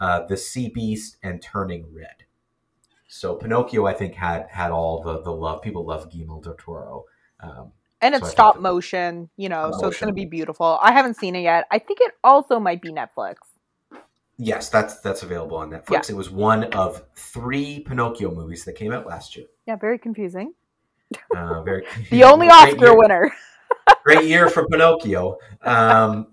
[0.00, 2.24] uh, The Sea Beast, and Turning Red.
[3.06, 5.62] So Pinocchio, I think, had had all the the love.
[5.62, 7.04] People love Guillermo del Toro.
[7.38, 7.72] Um,
[8.04, 10.78] and it's so stop motion, you know, so it's going to be beautiful.
[10.82, 11.66] I haven't seen it yet.
[11.70, 13.36] I think it also might be Netflix.
[14.36, 15.90] Yes, that's that's available on Netflix.
[15.90, 16.00] Yeah.
[16.10, 19.46] It was one of three Pinocchio movies that came out last year.
[19.66, 20.52] Yeah, very confusing.
[21.34, 22.18] Uh, very confusing.
[22.18, 23.32] the only Oscar winner.
[24.04, 25.38] great year for Pinocchio.
[25.62, 26.28] Um,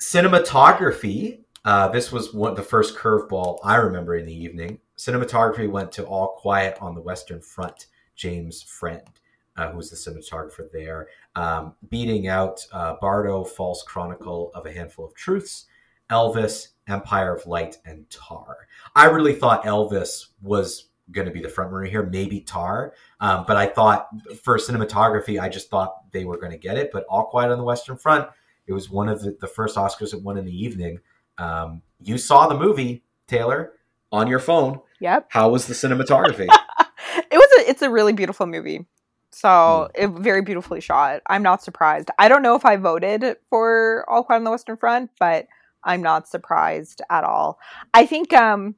[0.00, 1.40] cinematography.
[1.64, 4.78] Uh, this was one the first curveball I remember in the evening.
[4.96, 9.08] Cinematography went to All Quiet on the Western Front, James Friend,
[9.56, 14.72] uh, who was the cinematographer there, um, beating out uh, Bardo, False Chronicle of a
[14.72, 15.66] Handful of Truths,
[16.10, 18.68] Elvis, Empire of Light, and Tar.
[18.94, 22.94] I really thought Elvis was going to be the front runner here, maybe Tar.
[23.20, 24.08] Um, but I thought
[24.42, 26.90] for cinematography, I just thought they were going to get it.
[26.92, 28.28] But All Quiet on the Western Front,
[28.66, 30.98] it was one of the, the first Oscars that won in the evening.
[31.38, 33.72] Um, you saw the movie, Taylor,
[34.10, 34.80] on your phone.
[35.00, 35.28] Yep.
[35.30, 36.46] How was the cinematography?
[37.30, 38.86] it was a it's a really beautiful movie.
[39.32, 39.90] So mm.
[39.94, 41.22] it very beautifully shot.
[41.26, 42.10] I'm not surprised.
[42.18, 45.46] I don't know if I voted for All Quiet on the Western Front, but
[45.82, 47.58] I'm not surprised at all.
[47.92, 48.76] I think um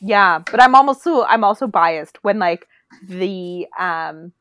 [0.00, 2.66] yeah, but I'm almost so I'm also biased when like
[3.02, 4.32] the um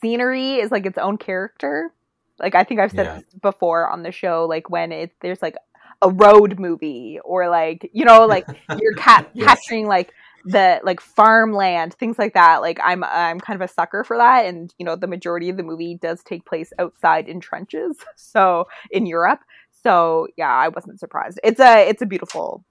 [0.00, 1.92] scenery is like its own character.
[2.38, 3.38] Like I think I've said yeah.
[3.40, 5.56] before on the show, like when it there's like
[6.02, 8.46] a road movie or like you know like
[8.78, 9.46] you're ca- yes.
[9.46, 10.12] capturing like
[10.46, 14.46] the like farmland things like that like i'm i'm kind of a sucker for that
[14.46, 18.66] and you know the majority of the movie does take place outside in trenches so
[18.90, 19.40] in europe.
[19.82, 21.40] So yeah i wasn't surprised.
[21.42, 22.64] It's a it's a beautiful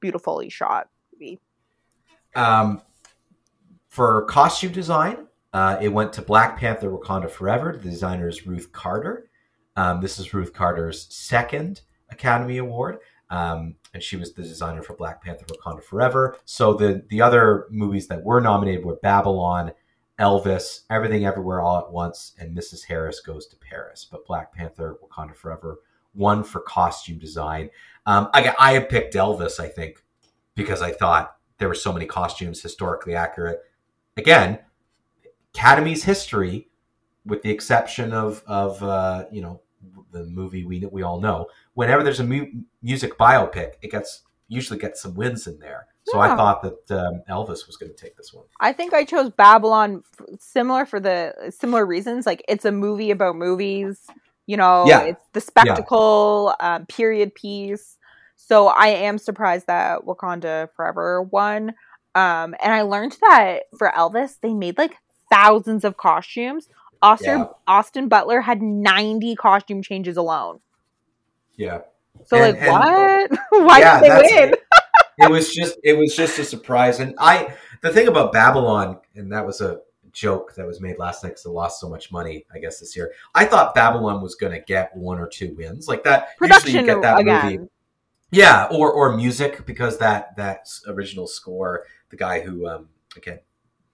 [0.00, 1.40] beautifully shot movie.
[2.34, 2.82] Um
[3.88, 8.72] for costume design uh, it went to black panther wakanda forever the designer is ruth
[8.72, 9.30] carter.
[9.74, 12.98] Um, this is ruth carter's second Academy Award.
[13.30, 16.36] Um, and she was the designer for Black Panther: Wakanda Forever.
[16.44, 19.72] So the the other movies that were nominated were Babylon,
[20.18, 22.84] Elvis, Everything Everywhere All at Once, and Mrs.
[22.84, 24.06] Harris Goes to Paris.
[24.10, 25.80] But Black Panther: Wakanda Forever
[26.14, 27.70] won for costume design.
[28.06, 30.02] Um, I I picked Elvis, I think,
[30.54, 33.60] because I thought there were so many costumes historically accurate.
[34.16, 34.58] Again,
[35.54, 36.68] Academy's history,
[37.24, 39.60] with the exception of of uh, you know
[40.12, 41.46] the movie we we all know.
[41.74, 42.50] Whenever there's a mu-
[42.82, 45.86] music biopic, it gets usually gets some wins in there.
[46.04, 46.32] So yeah.
[46.32, 48.44] I thought that um, Elvis was going to take this one.
[48.60, 50.04] I think I chose Babylon
[50.38, 52.26] similar for the similar reasons.
[52.26, 54.06] Like it's a movie about movies.
[54.46, 55.02] You know, yeah.
[55.02, 56.76] it's the spectacle yeah.
[56.76, 57.98] um, period piece.
[58.36, 61.70] So I am surprised that Wakanda Forever won.
[62.14, 64.96] Um, and I learned that for Elvis, they made like
[65.30, 66.68] thousands of costumes
[67.02, 67.46] Austin yeah.
[67.66, 70.60] Austin Butler had 90 costume changes alone.
[71.56, 71.80] Yeah.
[72.24, 73.40] So and, like and, what?
[73.66, 74.54] Why yeah, did they win?
[75.18, 77.00] it was just it was just a surprise.
[77.00, 79.80] And I the thing about Babylon, and that was a
[80.12, 82.96] joke that was made last night because they lost so much money, I guess, this
[82.96, 83.12] year.
[83.34, 85.88] I thought Babylon was gonna get one or two wins.
[85.88, 87.44] Like that Production usually you get that again.
[87.44, 87.68] movie.
[88.30, 93.40] Yeah, or or music because that that original score, the guy who um I can't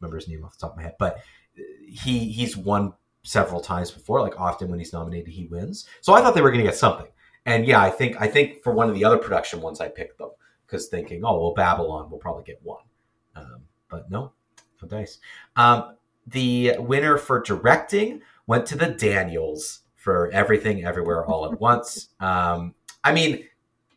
[0.01, 1.19] remember his name off the top of my head, but
[1.55, 4.21] he he's won several times before.
[4.21, 5.87] Like often when he's nominated, he wins.
[6.01, 7.07] So I thought they were going to get something.
[7.47, 10.19] And yeah, I think I think for one of the other production ones, I picked
[10.19, 10.31] them
[10.67, 12.83] because thinking, oh well, Babylon will probably get one.
[13.35, 14.33] Um, but no,
[14.81, 15.19] no dice.
[15.57, 15.97] Um,
[16.27, 22.09] the winner for directing went to the Daniels for Everything Everywhere All at Once.
[22.21, 22.75] Um,
[23.05, 23.45] I mean,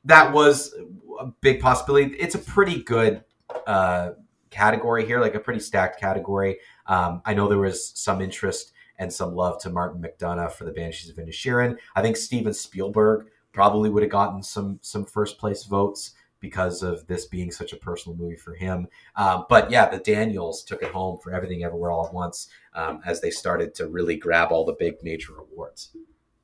[0.06, 0.74] that was
[1.20, 2.16] a big possibility.
[2.16, 3.24] It's a pretty good
[3.68, 4.14] uh,
[4.50, 6.58] category here, like a pretty stacked category.
[6.88, 10.72] Um, I know there was some interest and some love to Martin McDonagh for the
[10.72, 11.78] Banshees of Inisherin.
[11.96, 17.08] I think Steven Spielberg probably would have gotten some some first place votes because of
[17.08, 18.88] this being such a personal movie for him.
[19.16, 23.02] Um, but yeah, the Daniels took it home for Everything Everywhere All at Once um,
[23.06, 25.92] as they started to really grab all the big major awards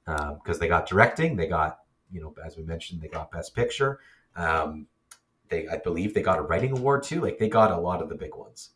[0.05, 1.79] because um, they got directing, they got
[2.11, 3.99] you know as we mentioned, they got Best Picture.
[4.35, 4.87] Um,
[5.49, 7.21] they I believe they got a writing award too.
[7.21, 8.71] Like they got a lot of the big ones.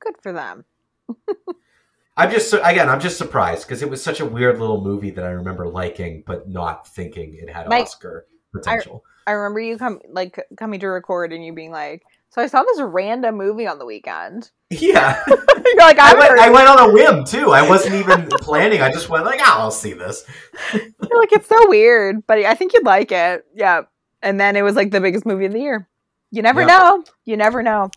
[0.00, 0.64] Good for them.
[2.16, 5.24] I'm just again, I'm just surprised because it was such a weird little movie that
[5.24, 9.04] I remember liking, but not thinking it had Mike, Oscar potential.
[9.24, 12.46] I, I remember you come like coming to record and you being like, "So I
[12.46, 16.90] saw this random movie on the weekend." Yeah, you're like, I, went, I went on
[16.90, 17.52] a whim too.
[17.52, 18.82] I wasn't even planning.
[18.82, 20.26] I just went like, "Oh, I'll see this."
[20.74, 23.46] you're like, it's so weird, but I think you'd like it.
[23.54, 23.84] Yeah,
[24.22, 25.88] and then it was like the biggest movie of the year.
[26.30, 26.68] You never yep.
[26.68, 27.04] know.
[27.24, 27.90] You never know.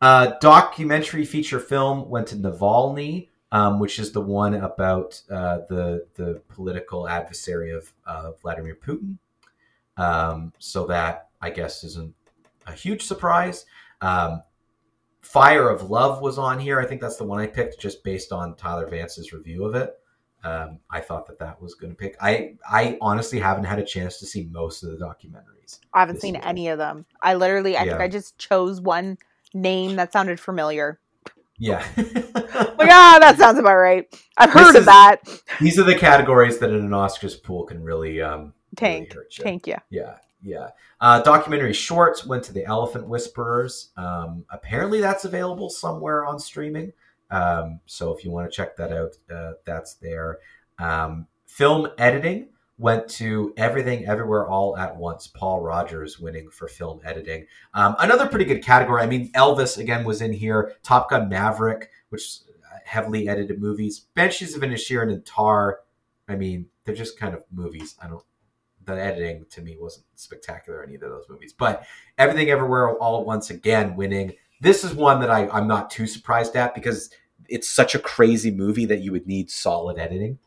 [0.00, 6.06] Uh, documentary feature film went to Navalny, um, which is the one about uh, the
[6.14, 9.18] the political adversary of uh, Vladimir Putin.
[9.96, 12.14] Um, so that I guess isn't
[12.66, 13.66] a huge surprise.
[14.00, 14.42] Um,
[15.20, 16.80] Fire of Love was on here.
[16.80, 19.94] I think that's the one I picked just based on Tyler Vance's review of it.
[20.44, 22.16] Um, I thought that that was going to pick.
[22.20, 25.80] I I honestly haven't had a chance to see most of the documentaries.
[25.92, 26.44] I haven't seen year.
[26.46, 27.04] any of them.
[27.20, 27.92] I literally, I yeah.
[27.92, 29.18] think I just chose one
[29.54, 30.98] name that sounded familiar.
[31.58, 31.84] Yeah.
[31.96, 34.06] like, ah, that sounds about right.
[34.36, 35.22] I've heard of that.
[35.60, 39.14] These are the categories that in an Oscars pool can really um tank.
[39.14, 39.44] Really you.
[39.44, 39.80] Tank, yeah.
[39.90, 40.14] Yeah.
[40.42, 40.68] Yeah.
[41.00, 43.90] Uh, documentary shorts went to the Elephant Whisperers.
[43.96, 46.92] Um, apparently, that's available somewhere on streaming.
[47.30, 50.38] Um, so if you want to check that out, uh, that's there.
[50.78, 55.26] Um, film editing went to Everything Everywhere All at Once.
[55.26, 57.46] Paul Rogers winning for film editing.
[57.74, 59.02] Um, another pretty good category.
[59.02, 60.74] I mean, Elvis again was in here.
[60.82, 62.38] Top Gun Maverick, which
[62.84, 64.06] heavily edited movies.
[64.14, 65.80] Banshees of Inisherin and Tar.
[66.28, 67.96] I mean, they're just kind of movies.
[68.00, 68.24] I don't.
[68.84, 71.84] The editing to me wasn't spectacular in either of those movies, but
[72.16, 74.32] Everything Everywhere All at Once again winning.
[74.60, 77.10] This is one that I, I'm not too surprised at because
[77.48, 80.38] it's such a crazy movie that you would need solid editing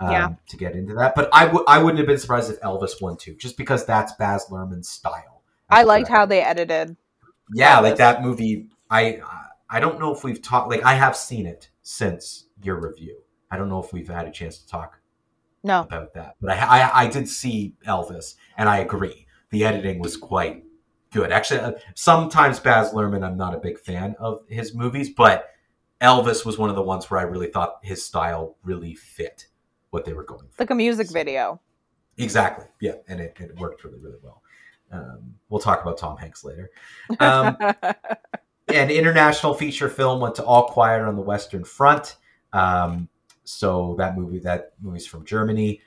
[0.00, 0.28] um, yeah.
[0.48, 1.14] to get into that.
[1.14, 4.12] But I would I wouldn't have been surprised if Elvis won too, just because that's
[4.14, 5.42] Baz Luhrmann's style.
[5.68, 6.96] I liked how they edited.
[7.52, 7.82] Yeah, Elvis.
[7.82, 8.68] like that movie.
[8.90, 9.20] I
[9.68, 10.70] I don't know if we've talked.
[10.70, 13.18] Like I have seen it since your review.
[13.50, 14.96] I don't know if we've had a chance to talk.
[15.62, 15.80] No.
[15.82, 19.26] about that, but I, I I did see Elvis, and I agree.
[19.50, 20.64] The editing was quite
[21.12, 21.30] good.
[21.32, 25.50] Actually, uh, sometimes Baz Luhrmann, I'm not a big fan of his movies, but
[26.00, 29.48] Elvis was one of the ones where I really thought his style really fit
[29.90, 30.62] what they were going for.
[30.62, 31.60] Like a music video.
[32.16, 32.66] Exactly.
[32.80, 34.42] Yeah, and it, it worked really, really well.
[34.92, 36.70] Um, we'll talk about Tom Hanks later.
[37.20, 37.56] Um,
[38.68, 42.16] an international feature film went to All Quiet on the Western Front.
[42.52, 43.08] Um,
[43.42, 45.80] so that movie, that movie's from Germany.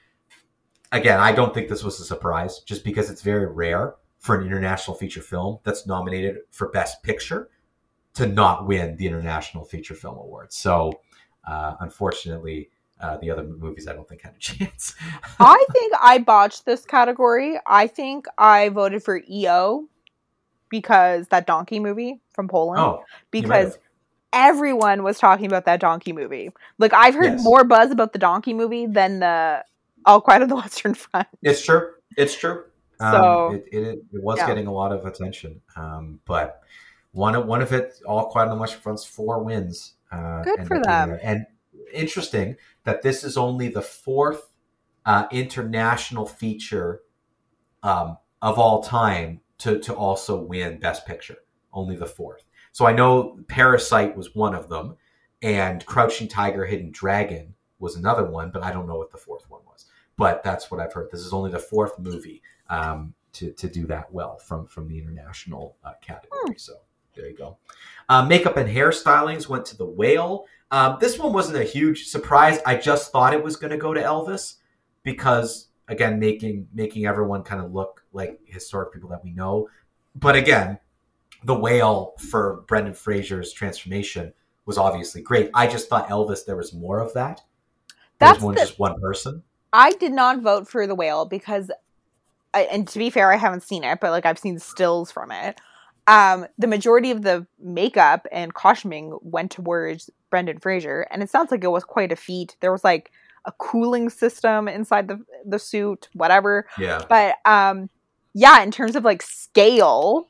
[0.91, 4.45] Again, I don't think this was a surprise, just because it's very rare for an
[4.45, 7.49] international feature film that's nominated for Best Picture
[8.15, 10.53] to not win the International Feature Film Award.
[10.53, 11.01] So,
[11.47, 12.69] uh, unfortunately,
[13.03, 14.95] uh, the other movies I don't think had a chance.
[15.39, 17.59] I think I botched this category.
[17.67, 19.87] I think I voted for EO
[20.69, 22.79] because that donkey movie from Poland.
[22.79, 23.77] Oh, because
[24.31, 26.51] everyone was talking about that donkey movie.
[26.79, 27.43] Like I've heard yes.
[27.43, 29.63] more buzz about the donkey movie than the
[30.05, 31.27] All Quiet on the Western Front.
[31.41, 31.91] It's true.
[32.17, 32.63] It's true.
[32.99, 34.47] So um, it, it, it, was yeah.
[34.47, 36.61] getting a lot of attention, um, but
[37.11, 39.95] one of one of it, All Quiet on the Western Front's four wins.
[40.09, 41.17] Uh, Good for them.
[41.21, 41.45] And
[41.91, 44.51] interesting that this is only the fourth
[45.05, 47.01] uh, international feature
[47.81, 51.37] um, of all time to, to also win Best Picture.
[51.71, 52.45] Only the fourth.
[52.71, 54.95] So I know Parasite was one of them,
[55.41, 59.49] and Crouching Tiger, Hidden Dragon was another one, but I don't know what the fourth
[59.49, 59.85] one was.
[60.17, 61.09] But that's what I've heard.
[61.11, 64.97] This is only the fourth movie um, to, to do that well from from the
[64.97, 66.39] international uh, category.
[66.45, 66.53] Hmm.
[66.57, 66.73] So
[67.15, 67.57] there you go.
[68.09, 70.45] Uh, makeup and hairstylings went to the whale.
[70.73, 72.57] Um, this one wasn't a huge surprise.
[72.65, 74.55] I just thought it was going to go to Elvis
[75.03, 79.69] because, again, making making everyone kind of look like historic people that we know.
[80.15, 80.79] But again,
[81.43, 84.33] the whale for Brendan Fraser's transformation
[84.65, 85.51] was obviously great.
[85.53, 87.41] I just thought Elvis there was more of that.
[88.17, 89.43] That's one, the, just one person.
[89.71, 91.69] I did not vote for the whale because,
[92.55, 95.61] and to be fair, I haven't seen it, but like I've seen stills from it
[96.07, 101.51] um, the majority of the makeup and costuming went towards Brendan Fraser, and it sounds
[101.51, 102.57] like it was quite a feat.
[102.59, 103.11] There was like
[103.45, 106.65] a cooling system inside the the suit, whatever.
[106.79, 107.01] Yeah.
[107.07, 107.89] But um,
[108.33, 110.27] yeah, in terms of like scale,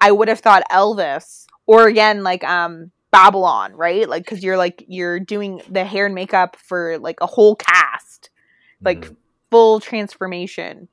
[0.00, 4.06] I would have thought Elvis, or again like um Babylon, right?
[4.06, 8.28] Like because you're like you're doing the hair and makeup for like a whole cast,
[8.84, 9.16] like mm.
[9.50, 10.88] full transformation.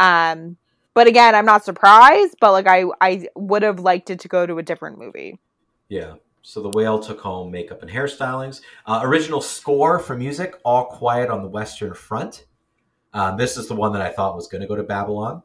[0.00, 0.56] Um,
[0.94, 4.46] But again, I'm not surprised, but like I I would have liked it to go
[4.46, 5.38] to a different movie.
[5.88, 6.14] Yeah.
[6.42, 8.60] So the whale took home makeup and hairstylings.
[8.84, 12.46] Uh, original score for music, All Quiet on the Western Front.
[13.14, 15.42] Uh, this is the one that I thought was going to go to Babylon.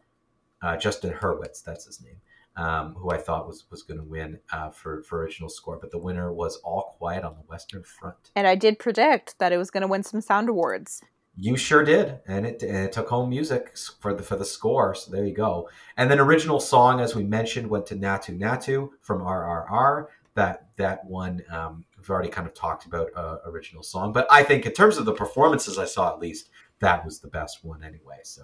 [0.62, 2.20] Uh, Justin Hurwitz, that's his name,
[2.56, 5.78] um, who I thought was was going to win uh, for for original score.
[5.80, 8.32] But the winner was All Quiet on the Western Front.
[8.36, 11.04] And I did predict that it was going to win some sound awards.
[11.40, 14.96] You sure did, and it, and it took home music for the for the score.
[14.96, 15.70] So there you go.
[15.96, 20.08] And then original song, as we mentioned, went to Naatu Naatu from RRR.
[20.38, 24.44] That that one um, we've already kind of talked about uh, original song, but I
[24.44, 27.84] think in terms of the performances I saw, at least that was the best one
[27.84, 28.20] anyway.
[28.24, 28.44] So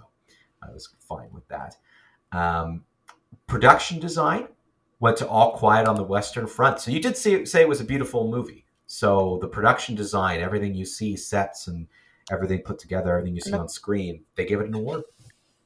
[0.60, 1.76] I was fine with that.
[2.32, 2.82] Um,
[3.46, 4.48] production design
[5.00, 6.80] went to All Quiet on the Western Front.
[6.80, 8.64] So you did say, say it was a beautiful movie.
[8.86, 11.86] So the production design, everything you see, sets and
[12.30, 15.02] everything put together, everything you see on screen, they gave it an award.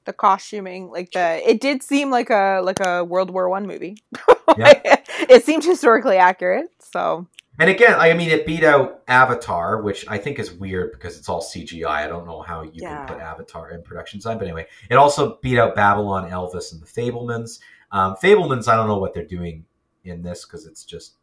[0.04, 4.02] The costuming, like the, it did seem like a like a World War One movie.
[4.56, 4.96] Yeah.
[5.28, 6.66] it seemed historically accurate.
[6.80, 7.26] So
[7.58, 11.28] And again, I mean, it beat out Avatar, which I think is weird because it's
[11.28, 11.86] all CGI.
[11.86, 13.04] I don't know how you Yeah.
[13.06, 16.80] can put Avatar in production design, but anyway, it also beat out Babylon, Elvis, and
[16.80, 17.58] the Fabelmans.
[17.90, 19.64] Um, Fabelmans, I don't know what they're doing
[20.04, 21.14] in this because it's just,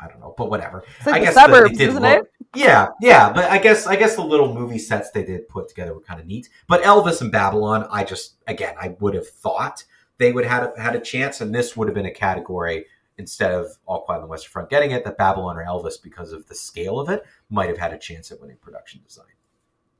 [0.00, 0.84] I don't know, but whatever.
[0.98, 2.30] it's like I guess suburbs, it did isn't look- it?
[2.54, 5.92] Yeah, yeah, but I guess I guess the little movie sets they did put together
[5.92, 6.48] were kind of neat.
[6.68, 9.84] But Elvis and Babylon, I just again, I would have thought
[10.16, 12.86] they would have had a, had a chance, and this would have been a category
[13.18, 15.04] instead of All Quiet on the Western Front getting it.
[15.04, 18.30] That Babylon or Elvis, because of the scale of it, might have had a chance
[18.30, 19.26] at winning production design.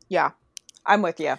[0.09, 0.31] Yeah,
[0.85, 1.37] I'm with you.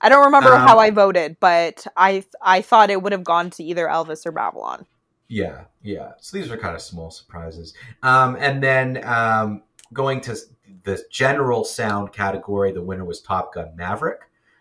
[0.00, 3.50] I don't remember Um, how I voted, but I I thought it would have gone
[3.50, 4.86] to either Elvis or Babylon.
[5.28, 6.12] Yeah, yeah.
[6.20, 7.74] So these are kind of small surprises.
[8.02, 10.36] Um, and then um, going to
[10.84, 14.20] the general sound category, the winner was Top Gun Maverick.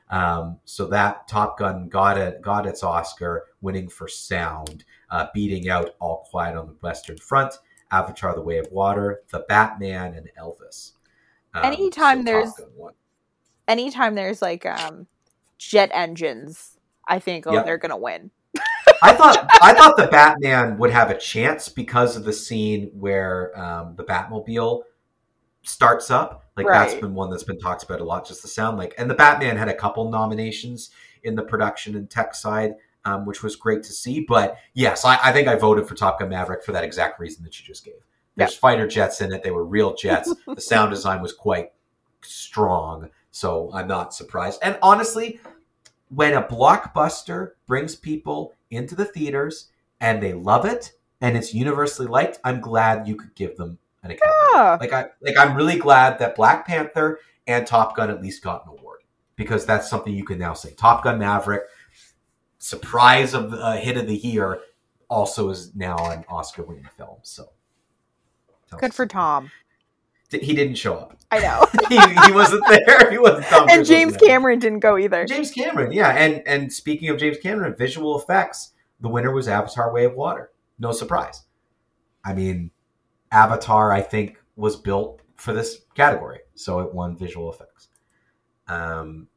[0.09, 5.70] Um, so that Top Gun got it, got its Oscar, winning for sound, uh, beating
[5.70, 7.56] out All Quiet on the Western Front,
[7.91, 10.91] Avatar: The Way of Water, The Batman, and Elvis.
[11.53, 12.62] Um, Anytime Top there's-.
[13.68, 15.08] Anytime there's like um
[15.58, 16.78] jet engines,
[17.08, 17.66] I think oh Yep.
[17.66, 18.32] they're gonna win.
[19.01, 23.58] I thought I thought the Batman would have a chance because of the scene where
[23.60, 24.84] um, the Batmobile
[25.64, 26.43] starts up.
[26.56, 28.28] Like that's been one that's been talked about a lot.
[28.28, 30.91] Just the sound like, and the Batman had a couple nominations
[31.24, 32.76] in the production and tech side,
[33.06, 34.20] um, which was great to see.
[34.22, 37.43] But yes, I, I think I voted for Top Gun Maverick for that exact reason
[37.43, 37.95] that you just gave.
[38.36, 40.34] There's fighter jets in it; they were real jets.
[40.47, 41.72] the sound design was quite
[42.22, 44.60] strong, so I'm not surprised.
[44.62, 45.39] And honestly,
[46.10, 49.70] when a blockbuster brings people into the theaters
[50.01, 54.12] and they love it and it's universally liked, I'm glad you could give them an
[54.12, 54.36] academy.
[54.53, 54.78] Yeah.
[54.80, 58.66] Like I like I'm really glad that Black Panther and Top Gun at least got
[58.66, 58.99] an award
[59.36, 60.74] because that's something you can now say.
[60.74, 61.64] Top Gun Maverick,
[62.66, 64.59] surprise of the uh, hit of the year,
[65.07, 67.18] also is now an Oscar-winning film.
[67.22, 67.49] So
[68.80, 69.05] Good for.
[69.05, 69.51] Tom.
[70.32, 71.18] He didn't show up.
[71.30, 71.66] I know.
[71.89, 73.11] he, he wasn't there.
[73.11, 73.45] He wasn't.
[73.49, 74.28] Tom and James there.
[74.28, 75.26] Cameron didn't go either.
[75.26, 76.09] James Cameron, yeah.
[76.09, 80.51] And and speaking of James Cameron, visual effects, the winner was Avatar: Way of Water.
[80.80, 81.43] No surprise.
[82.26, 82.72] I mean,
[83.32, 87.89] Avatar, I think, was built for this category, so it won visual effects.
[88.68, 89.28] Um,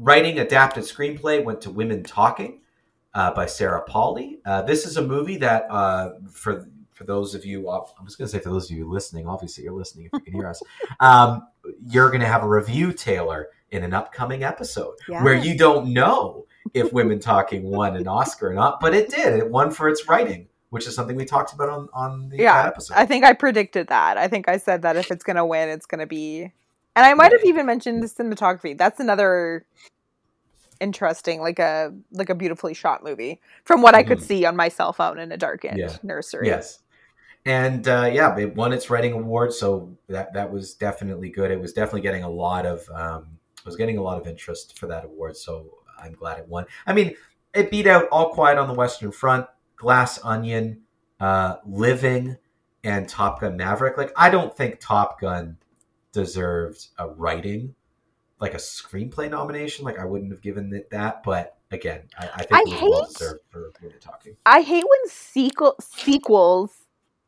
[0.00, 2.60] writing adapted screenplay went to Women Talking
[3.14, 4.38] uh, by Sarah Polley.
[4.46, 8.14] Uh, this is a movie that, uh, for for those of you, uh, I was
[8.16, 10.48] going to say for those of you listening, obviously you're listening if you can hear
[10.48, 10.62] us.
[11.00, 11.46] Um,
[11.88, 15.22] you're going to have a review, Taylor, in an upcoming episode Yeah.
[15.24, 19.32] where you don't know if Women Talking won an Oscar or not, but it did.
[19.34, 22.66] It won for its writing, which is something we talked about on on the Yeah,
[22.66, 22.94] episode.
[22.96, 24.18] I think I predicted that.
[24.18, 26.52] I think I said that if it's gonna win, it's gonna be.
[27.00, 28.76] And I might have even mentioned the cinematography.
[28.76, 29.64] That's another
[30.80, 34.22] interesting, like a like a beautifully shot movie from what I could Mhm.
[34.22, 35.96] see on my cell phone in a darkened Yeah.
[36.02, 36.48] nursery.
[36.48, 36.80] Yes.
[37.46, 41.50] And uh, yeah, it won its writing award, so that that was definitely good.
[41.50, 44.78] It was definitely getting a lot of um, it was getting a lot of interest
[44.78, 46.66] for that award, so I'm glad it won.
[46.86, 47.14] I mean,
[47.54, 49.46] it beat out All Quiet on the Western Front,
[49.76, 50.82] Glass Onion,
[51.18, 52.36] uh, Living,
[52.84, 53.96] and Top Gun Maverick.
[53.96, 55.56] Like, I don't think Top Gun
[56.12, 57.74] deserved a writing,
[58.40, 59.84] like a screenplay nomination.
[59.84, 62.80] Like, I wouldn't have given it that, but again, I, I think I it was
[62.82, 64.36] well hate- deserved for we're talking.
[64.46, 66.76] I hate when sequel sequels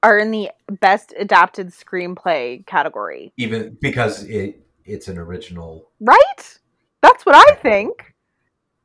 [0.03, 3.33] are in the best adapted screenplay category.
[3.37, 6.59] even because it it's an original Right?
[7.03, 8.12] That's what I think.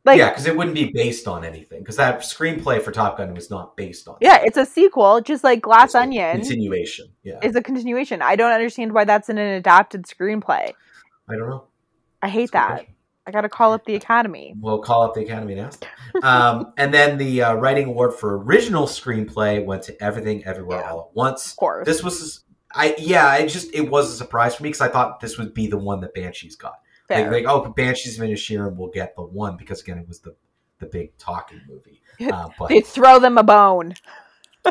[0.07, 3.33] Like yeah because it wouldn't be based on anything because that screenplay for top gun
[3.33, 7.09] was not based on yeah, it's a sequel, just like Glass It's a Onion continuation
[7.23, 8.21] yeah is a continuation.
[8.21, 10.73] I don't understand why that's in an adapted screenplay.
[11.29, 11.65] i don't know
[12.21, 12.87] I hate That's that.
[13.25, 14.53] I got to call up the Academy.
[14.57, 15.69] We'll call up the Academy now.
[16.23, 20.91] Um, and then the uh, writing award for original screenplay went to Everything Everywhere Yeah.
[20.91, 21.51] All at Once.
[21.51, 21.85] Of course.
[21.85, 25.19] This was, I yeah, it just it was a surprise for me because I thought
[25.19, 26.75] this would be the one that Banshees got.
[27.09, 30.35] Like, like, oh, Banshees of Inisherin will get the one because again, it was the
[30.79, 32.01] the big talking movie.
[32.33, 33.93] Uh, but They throw them a bone.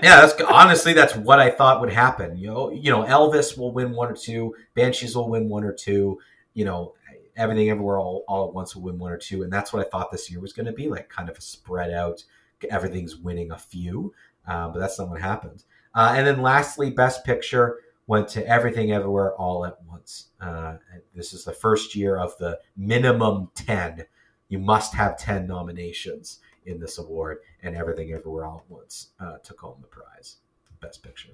[0.02, 2.36] yeah, that's honestly that's what I thought would happen.
[2.36, 5.72] You know, you know, Elvis will win one or two, Banshees will win one or
[5.72, 6.18] two.
[6.54, 6.94] You know,
[7.36, 9.88] everything everywhere all, all at once will win one or two, and that's what I
[9.88, 12.24] thought this year was going to be like, kind of a spread out.
[12.68, 14.12] Everything's winning a few,
[14.48, 15.62] uh, but that's not what happened.
[15.94, 20.28] Uh, and then lastly, Best Picture went to Everything Everywhere All at Once.
[20.40, 20.76] Uh,
[21.14, 24.06] this is the first year of the minimum ten.
[24.48, 29.38] You must have ten nominations in this award, and Everything Everywhere All at Once uh,
[29.42, 30.36] took home the prize,
[30.80, 31.30] Best Picture.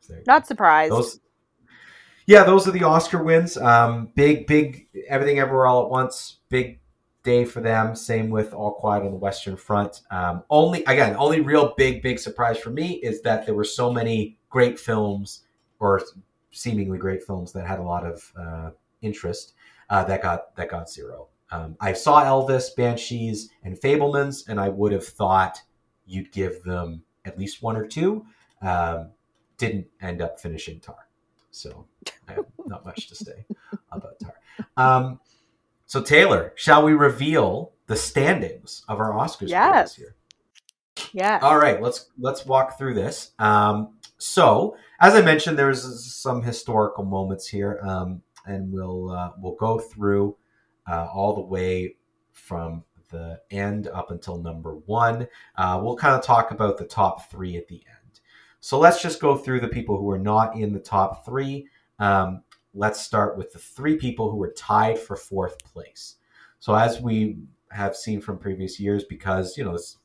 [0.00, 0.32] So there you go.
[0.32, 0.92] Not surprised.
[0.92, 1.20] Those,
[2.26, 3.56] yeah, those are the Oscar wins.
[3.56, 6.38] Um, big, big, Everything Everywhere All at Once.
[6.48, 6.80] Big
[7.22, 7.94] day for them.
[7.94, 10.02] Same with All Quiet on the Western Front.
[10.10, 13.92] Um, only again, only real big, big surprise for me is that there were so
[13.92, 15.44] many great films,
[15.78, 16.02] or
[16.50, 18.70] seemingly great films that had a lot of uh,
[19.00, 19.54] interest
[19.88, 21.28] uh, that got that got zero.
[21.52, 25.60] Um, I saw Elvis, Banshees, and Fabelmans, and I would have thought
[26.06, 28.24] you'd give them at least one or two.
[28.62, 29.10] Um,
[29.58, 31.08] didn't end up finishing Tar,
[31.50, 31.86] so
[32.28, 33.44] I have not much to say
[33.92, 34.34] about Tar.
[34.76, 35.20] Um,
[35.86, 39.96] so Taylor, shall we reveal the standings of our Oscars Yes.
[39.96, 40.14] this year?
[41.12, 41.40] yeah.
[41.42, 43.32] All right, let's let's walk through this.
[43.38, 49.54] Um, so, as I mentioned, there's some historical moments here, um, and we'll uh, we'll
[49.54, 50.36] go through
[50.86, 51.96] uh, all the way
[52.32, 55.26] from the end up until number one.
[55.56, 58.20] Uh, we'll kind of talk about the top three at the end.
[58.60, 61.66] So let's just go through the people who are not in the top three.
[61.98, 62.42] Um,
[62.74, 66.16] let's start with the three people who were tied for fourth place.
[66.58, 67.38] So as we
[67.70, 69.96] have seen from previous years, because you know it's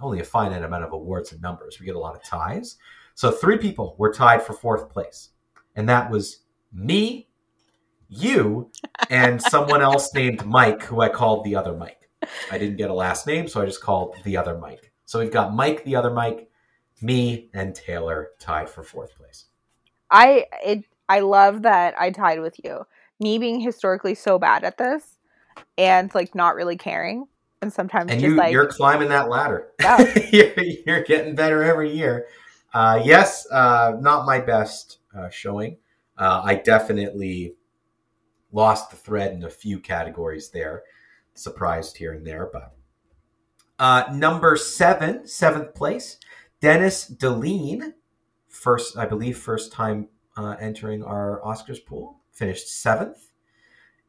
[0.00, 1.78] only a finite amount of awards and numbers.
[1.78, 2.76] We get a lot of ties.
[3.14, 5.30] So three people were tied for fourth place,
[5.76, 6.40] and that was
[6.72, 7.28] me,
[8.08, 8.70] you,
[9.08, 12.08] and someone else named Mike, who I called the other Mike.
[12.50, 14.92] I didn't get a last name, so I just called the other Mike.
[15.04, 16.48] So we've got Mike, the other Mike,
[17.02, 19.46] me, and Taylor tied for fourth place.
[20.10, 22.86] I it I love that I tied with you.
[23.20, 25.18] Me being historically so bad at this
[25.78, 27.26] and like not really caring
[27.62, 29.68] and sometimes And just you, like you're climbing that ladder.
[29.80, 30.14] Yeah.
[30.32, 32.26] you're, you're getting better every year.
[32.74, 35.78] Uh, yes, uh, not my best uh, showing.
[36.18, 37.54] Uh, I definitely
[38.52, 40.82] lost the thread in a few categories there.
[41.34, 42.74] Surprised here and there, but
[43.78, 46.18] uh, number seven, seventh place,
[46.60, 47.94] Dennis Deline,
[48.48, 53.30] first, I believe, first time uh, entering our Oscars pool, finished seventh.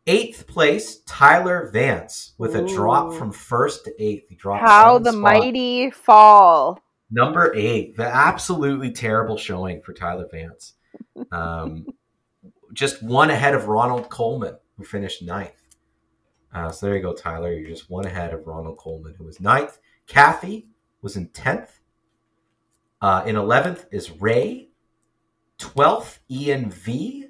[0.07, 4.29] Eighth place, Tyler Vance, with a drop from first to eighth.
[4.29, 5.21] He dropped how the spots.
[5.21, 6.79] mighty fall.
[7.15, 10.73] Number eight, the absolutely terrible showing for Tyler Vance.
[11.31, 11.85] Um,
[12.73, 15.77] just one ahead of Ronald Coleman, who finished ninth.
[16.53, 17.53] Uh, so there you go, Tyler.
[17.53, 19.79] You're just one ahead of Ronald Coleman, who was ninth.
[20.07, 20.67] Kathy
[21.01, 21.79] was in tenth.
[22.99, 24.71] Uh, in eleventh is Ray.
[25.57, 27.27] Twelfth, Ian V.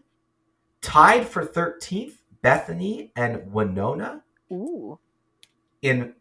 [0.82, 4.24] Tied for thirteenth, Bethany and Winona.
[4.52, 4.98] Ooh.
[5.84, 6.16] In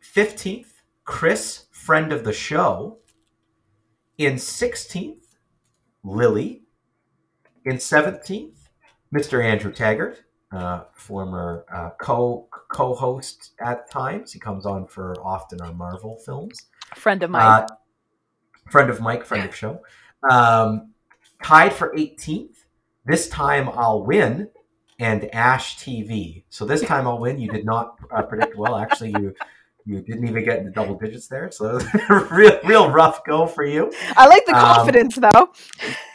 [0.00, 0.73] 15th,
[1.04, 2.98] Chris, friend of the show.
[4.16, 5.36] In 16th,
[6.02, 6.62] Lily.
[7.64, 8.68] In 17th,
[9.14, 9.42] Mr.
[9.42, 14.32] Andrew Taggart, uh, former uh, co co host at times.
[14.32, 16.66] He comes on for often on Marvel films.
[16.94, 17.42] Friend of mine.
[17.42, 17.66] Uh,
[18.70, 19.80] friend of Mike, friend of show.
[20.30, 20.92] Um,
[21.42, 22.64] tied for 18th.
[23.04, 24.50] This time I'll win.
[25.00, 26.44] And Ash TV.
[26.50, 27.38] So this time I'll win.
[27.38, 28.76] You did not uh, predict well.
[28.76, 29.34] Actually, you
[29.86, 31.50] you didn't even get into double digits there.
[31.50, 31.78] So
[32.30, 33.92] real real rough go for you.
[34.16, 35.52] I like the um, confidence though.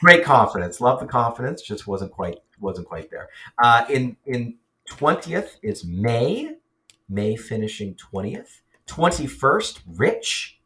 [0.01, 0.81] Great confidence.
[0.81, 1.61] Love the confidence.
[1.61, 3.29] Just wasn't quite wasn't quite there.
[3.61, 4.55] Uh, in in
[4.87, 6.55] twentieth is May.
[7.07, 8.61] May finishing twentieth.
[8.87, 10.59] Twenty first, Rich.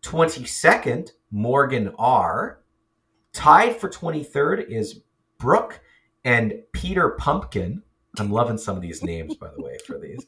[0.00, 2.60] Twenty second, Morgan R.
[3.34, 5.02] Tied for twenty third is
[5.38, 5.80] Brooke
[6.24, 7.82] and Peter Pumpkin.
[8.18, 10.26] I'm loving some of these names, by the way, for these.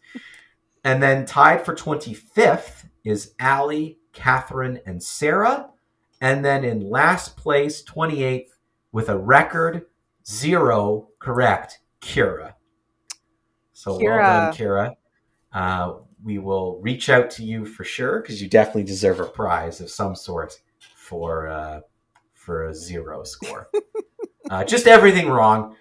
[0.85, 5.71] And then tied for 25th is Allie, Catherine, and Sarah.
[6.21, 8.49] And then in last place, 28th,
[8.93, 9.87] with a record
[10.27, 12.55] zero correct, Kira.
[13.73, 14.95] So well done, Kira.
[15.53, 19.81] Uh, we will reach out to you for sure because you definitely deserve a prize
[19.81, 20.61] of some sort
[20.95, 21.81] for uh,
[22.35, 23.69] for a zero score.
[24.51, 25.77] uh, just everything wrong.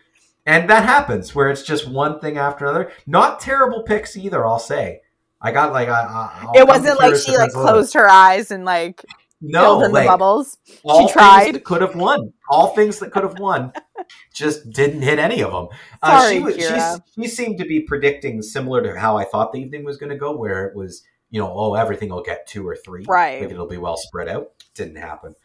[0.49, 2.91] And that happens where it's just one thing after another.
[3.07, 4.45] Not terrible picks either.
[4.45, 5.01] I'll say.
[5.41, 6.01] I got like I.
[6.01, 7.73] I it wasn't like she like Defense a little.
[7.73, 9.05] closed her eyes and like
[9.41, 10.57] No, like, the bubbles.
[10.65, 11.63] things tried.
[11.63, 12.33] could have won.
[12.49, 13.71] All things that could have won,
[14.33, 15.67] just didn't hit any of them.
[16.01, 16.61] Uh, Sorry, she, was- Kira.
[16.67, 20.09] she's- she seemed to be predicting similar to how I thought the evening was going
[20.09, 23.41] to go, where it was, you know, oh, everything will get two or three, Right.
[23.41, 24.49] Like it'll be well spread out.
[24.73, 25.35] Didn't happen.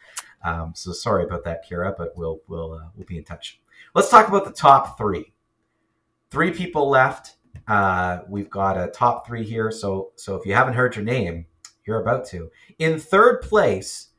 [0.43, 3.59] Um, so sorry about that, Kira, but we'll we'll uh, we'll be in touch.
[3.95, 5.33] Let's talk about the top three.
[6.29, 7.37] Three people left.
[7.65, 9.71] Uh, we've got a top three here.
[9.71, 11.45] So so if you haven't heard your name,
[11.87, 12.51] you're about to.
[12.77, 14.09] In third place,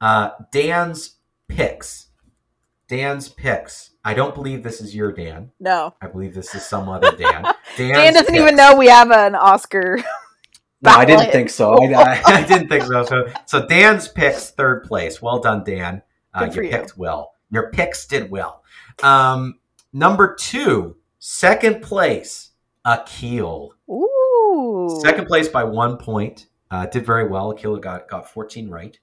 [0.00, 1.16] uh, Dan's
[1.48, 2.06] picks.
[2.88, 3.90] Dan's picks.
[4.04, 5.50] I don't believe this is your Dan.
[5.58, 5.92] No.
[6.00, 7.42] I believe this is some other Dan.
[7.76, 9.98] Dan's Dan doesn't even know we have an Oscar.
[10.82, 11.72] No, I didn't think so.
[11.72, 13.02] I, I, I didn't think so.
[13.04, 15.22] So, so Dan's picks third place.
[15.22, 16.02] Well done, Dan.
[16.34, 16.76] Uh, Good for you you.
[16.76, 17.32] picked well.
[17.50, 18.62] Your picks did well.
[19.02, 19.58] Um,
[19.92, 22.50] number two, second place,
[22.84, 23.74] Akil.
[23.90, 24.98] Ooh.
[25.02, 26.46] Second place by one point.
[26.70, 27.50] Uh, did very well.
[27.52, 28.98] Akil got got 14 right.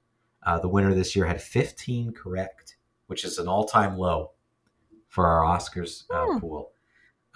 [0.45, 2.75] Uh, the winner this year had 15 correct,
[3.07, 4.31] which is an all time low
[5.07, 6.39] for our Oscars uh, Hmm.
[6.39, 6.69] pool.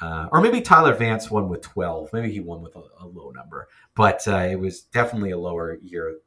[0.01, 2.11] Uh, or maybe Tyler Vance won with 12.
[2.13, 5.75] Maybe he won with a, a low number, but uh, it was definitely a lower
[5.81, 6.17] year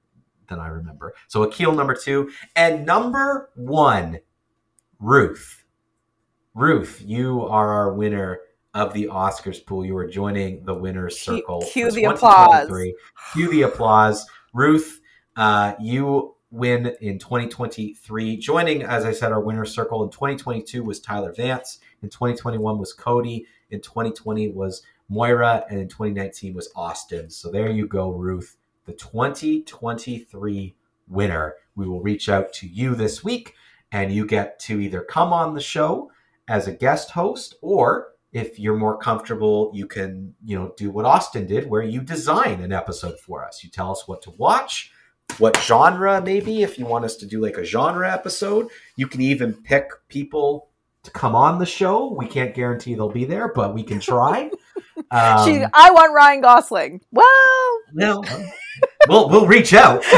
[0.49, 1.15] than I remember.
[1.29, 4.19] So Akil number two and number one,
[4.99, 5.60] Ruth.
[6.55, 8.41] Ruth, you are our winner
[8.75, 9.85] of the Oscars pool.
[9.85, 11.63] You are joining the winners circle.
[11.63, 12.69] cue the applause.
[13.33, 14.27] Cue the applause.
[14.53, 15.01] Ruth,
[15.37, 18.37] uh, you win in 2023.
[18.37, 21.79] Joining, as I said, our winners circle in 2022 was Tyler Vance.
[22.03, 23.47] In 2021 was Cody.
[23.71, 25.65] In 2020 was Moira.
[25.71, 27.31] And in 2019 was Austin.
[27.31, 30.75] So there you go, Ruth, the 2023
[31.07, 31.55] winner.
[31.77, 33.55] We will reach out to you this week
[33.93, 36.11] and you get to either come on the show
[36.51, 41.05] as a guest host or if you're more comfortable you can you know do what
[41.07, 43.63] austin did where you design an episode for us.
[43.63, 44.93] You tell us what to watch
[45.39, 48.69] what genre maybe if you want us to do like a genre episode.
[48.97, 50.71] You can even pick people
[51.05, 52.13] to come on the show.
[52.13, 54.51] We can't guarantee they'll be there but we can try.
[55.11, 57.01] Um, she, I want Ryan Gosling.
[57.11, 58.23] Well, no,
[59.11, 60.03] we'll we'll reach out.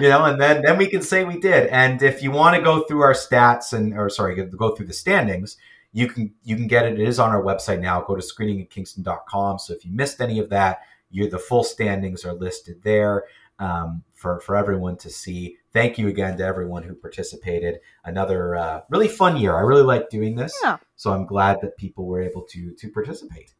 [0.00, 1.66] you know, and then then we can say we did.
[1.68, 4.92] And if you want to go through our stats and or sorry, go through the
[4.92, 5.56] standings,
[5.92, 6.98] you can you can get it.
[6.98, 8.00] It is on our website now.
[8.00, 9.58] Go to screeninginkingston.com.
[9.58, 13.24] So if you missed any of that, you the full standings are listed there
[13.58, 15.56] um, for for everyone to see.
[15.72, 17.80] Thank you again to everyone who participated.
[18.04, 19.56] Another uh, really fun year.
[19.56, 20.56] I really like doing this.
[20.62, 20.78] Yeah.
[20.96, 23.52] So I'm glad that people were able to to participate.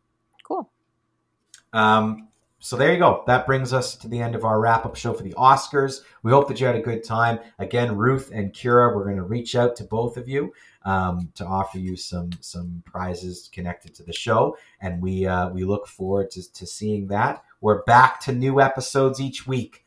[0.43, 0.71] cool.
[1.73, 2.29] Um,
[2.61, 3.23] so there you go.
[3.27, 6.01] That brings us to the end of our wrap up show for the Oscars.
[6.23, 7.39] We hope that you had a good time.
[7.59, 10.53] Again, Ruth and Kira, we're going to reach out to both of you
[10.85, 15.65] um, to offer you some some prizes connected to the show, and we uh, we
[15.65, 17.45] look forward to, to seeing that.
[17.61, 19.85] We're back to new episodes each week.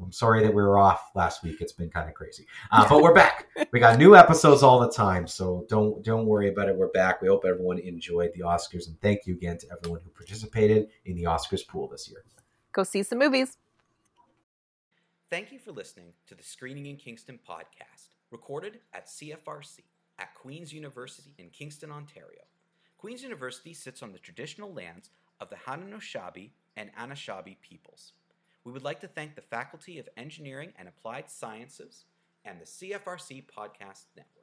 [0.00, 1.60] I'm sorry that we were off last week.
[1.60, 3.48] It's been kind of crazy, uh, but we're back.
[3.72, 6.76] We got new episodes all the time, so don't don't worry about it.
[6.76, 7.22] We're back.
[7.22, 11.16] We hope everyone enjoyed the Oscars, and thank you again to everyone who participated in
[11.16, 12.24] the Oscars pool this year.
[12.72, 13.56] Go see some movies.
[15.30, 19.80] Thank you for listening to the Screening in Kingston podcast, recorded at CFRC
[20.18, 22.42] at Queen's University in Kingston, Ontario.
[22.98, 28.12] Queen's University sits on the traditional lands of the Haudenosaunee and Anishinaabe peoples.
[28.64, 32.04] We would like to thank the Faculty of Engineering and Applied Sciences
[32.44, 34.41] and the CFRC Podcast Network.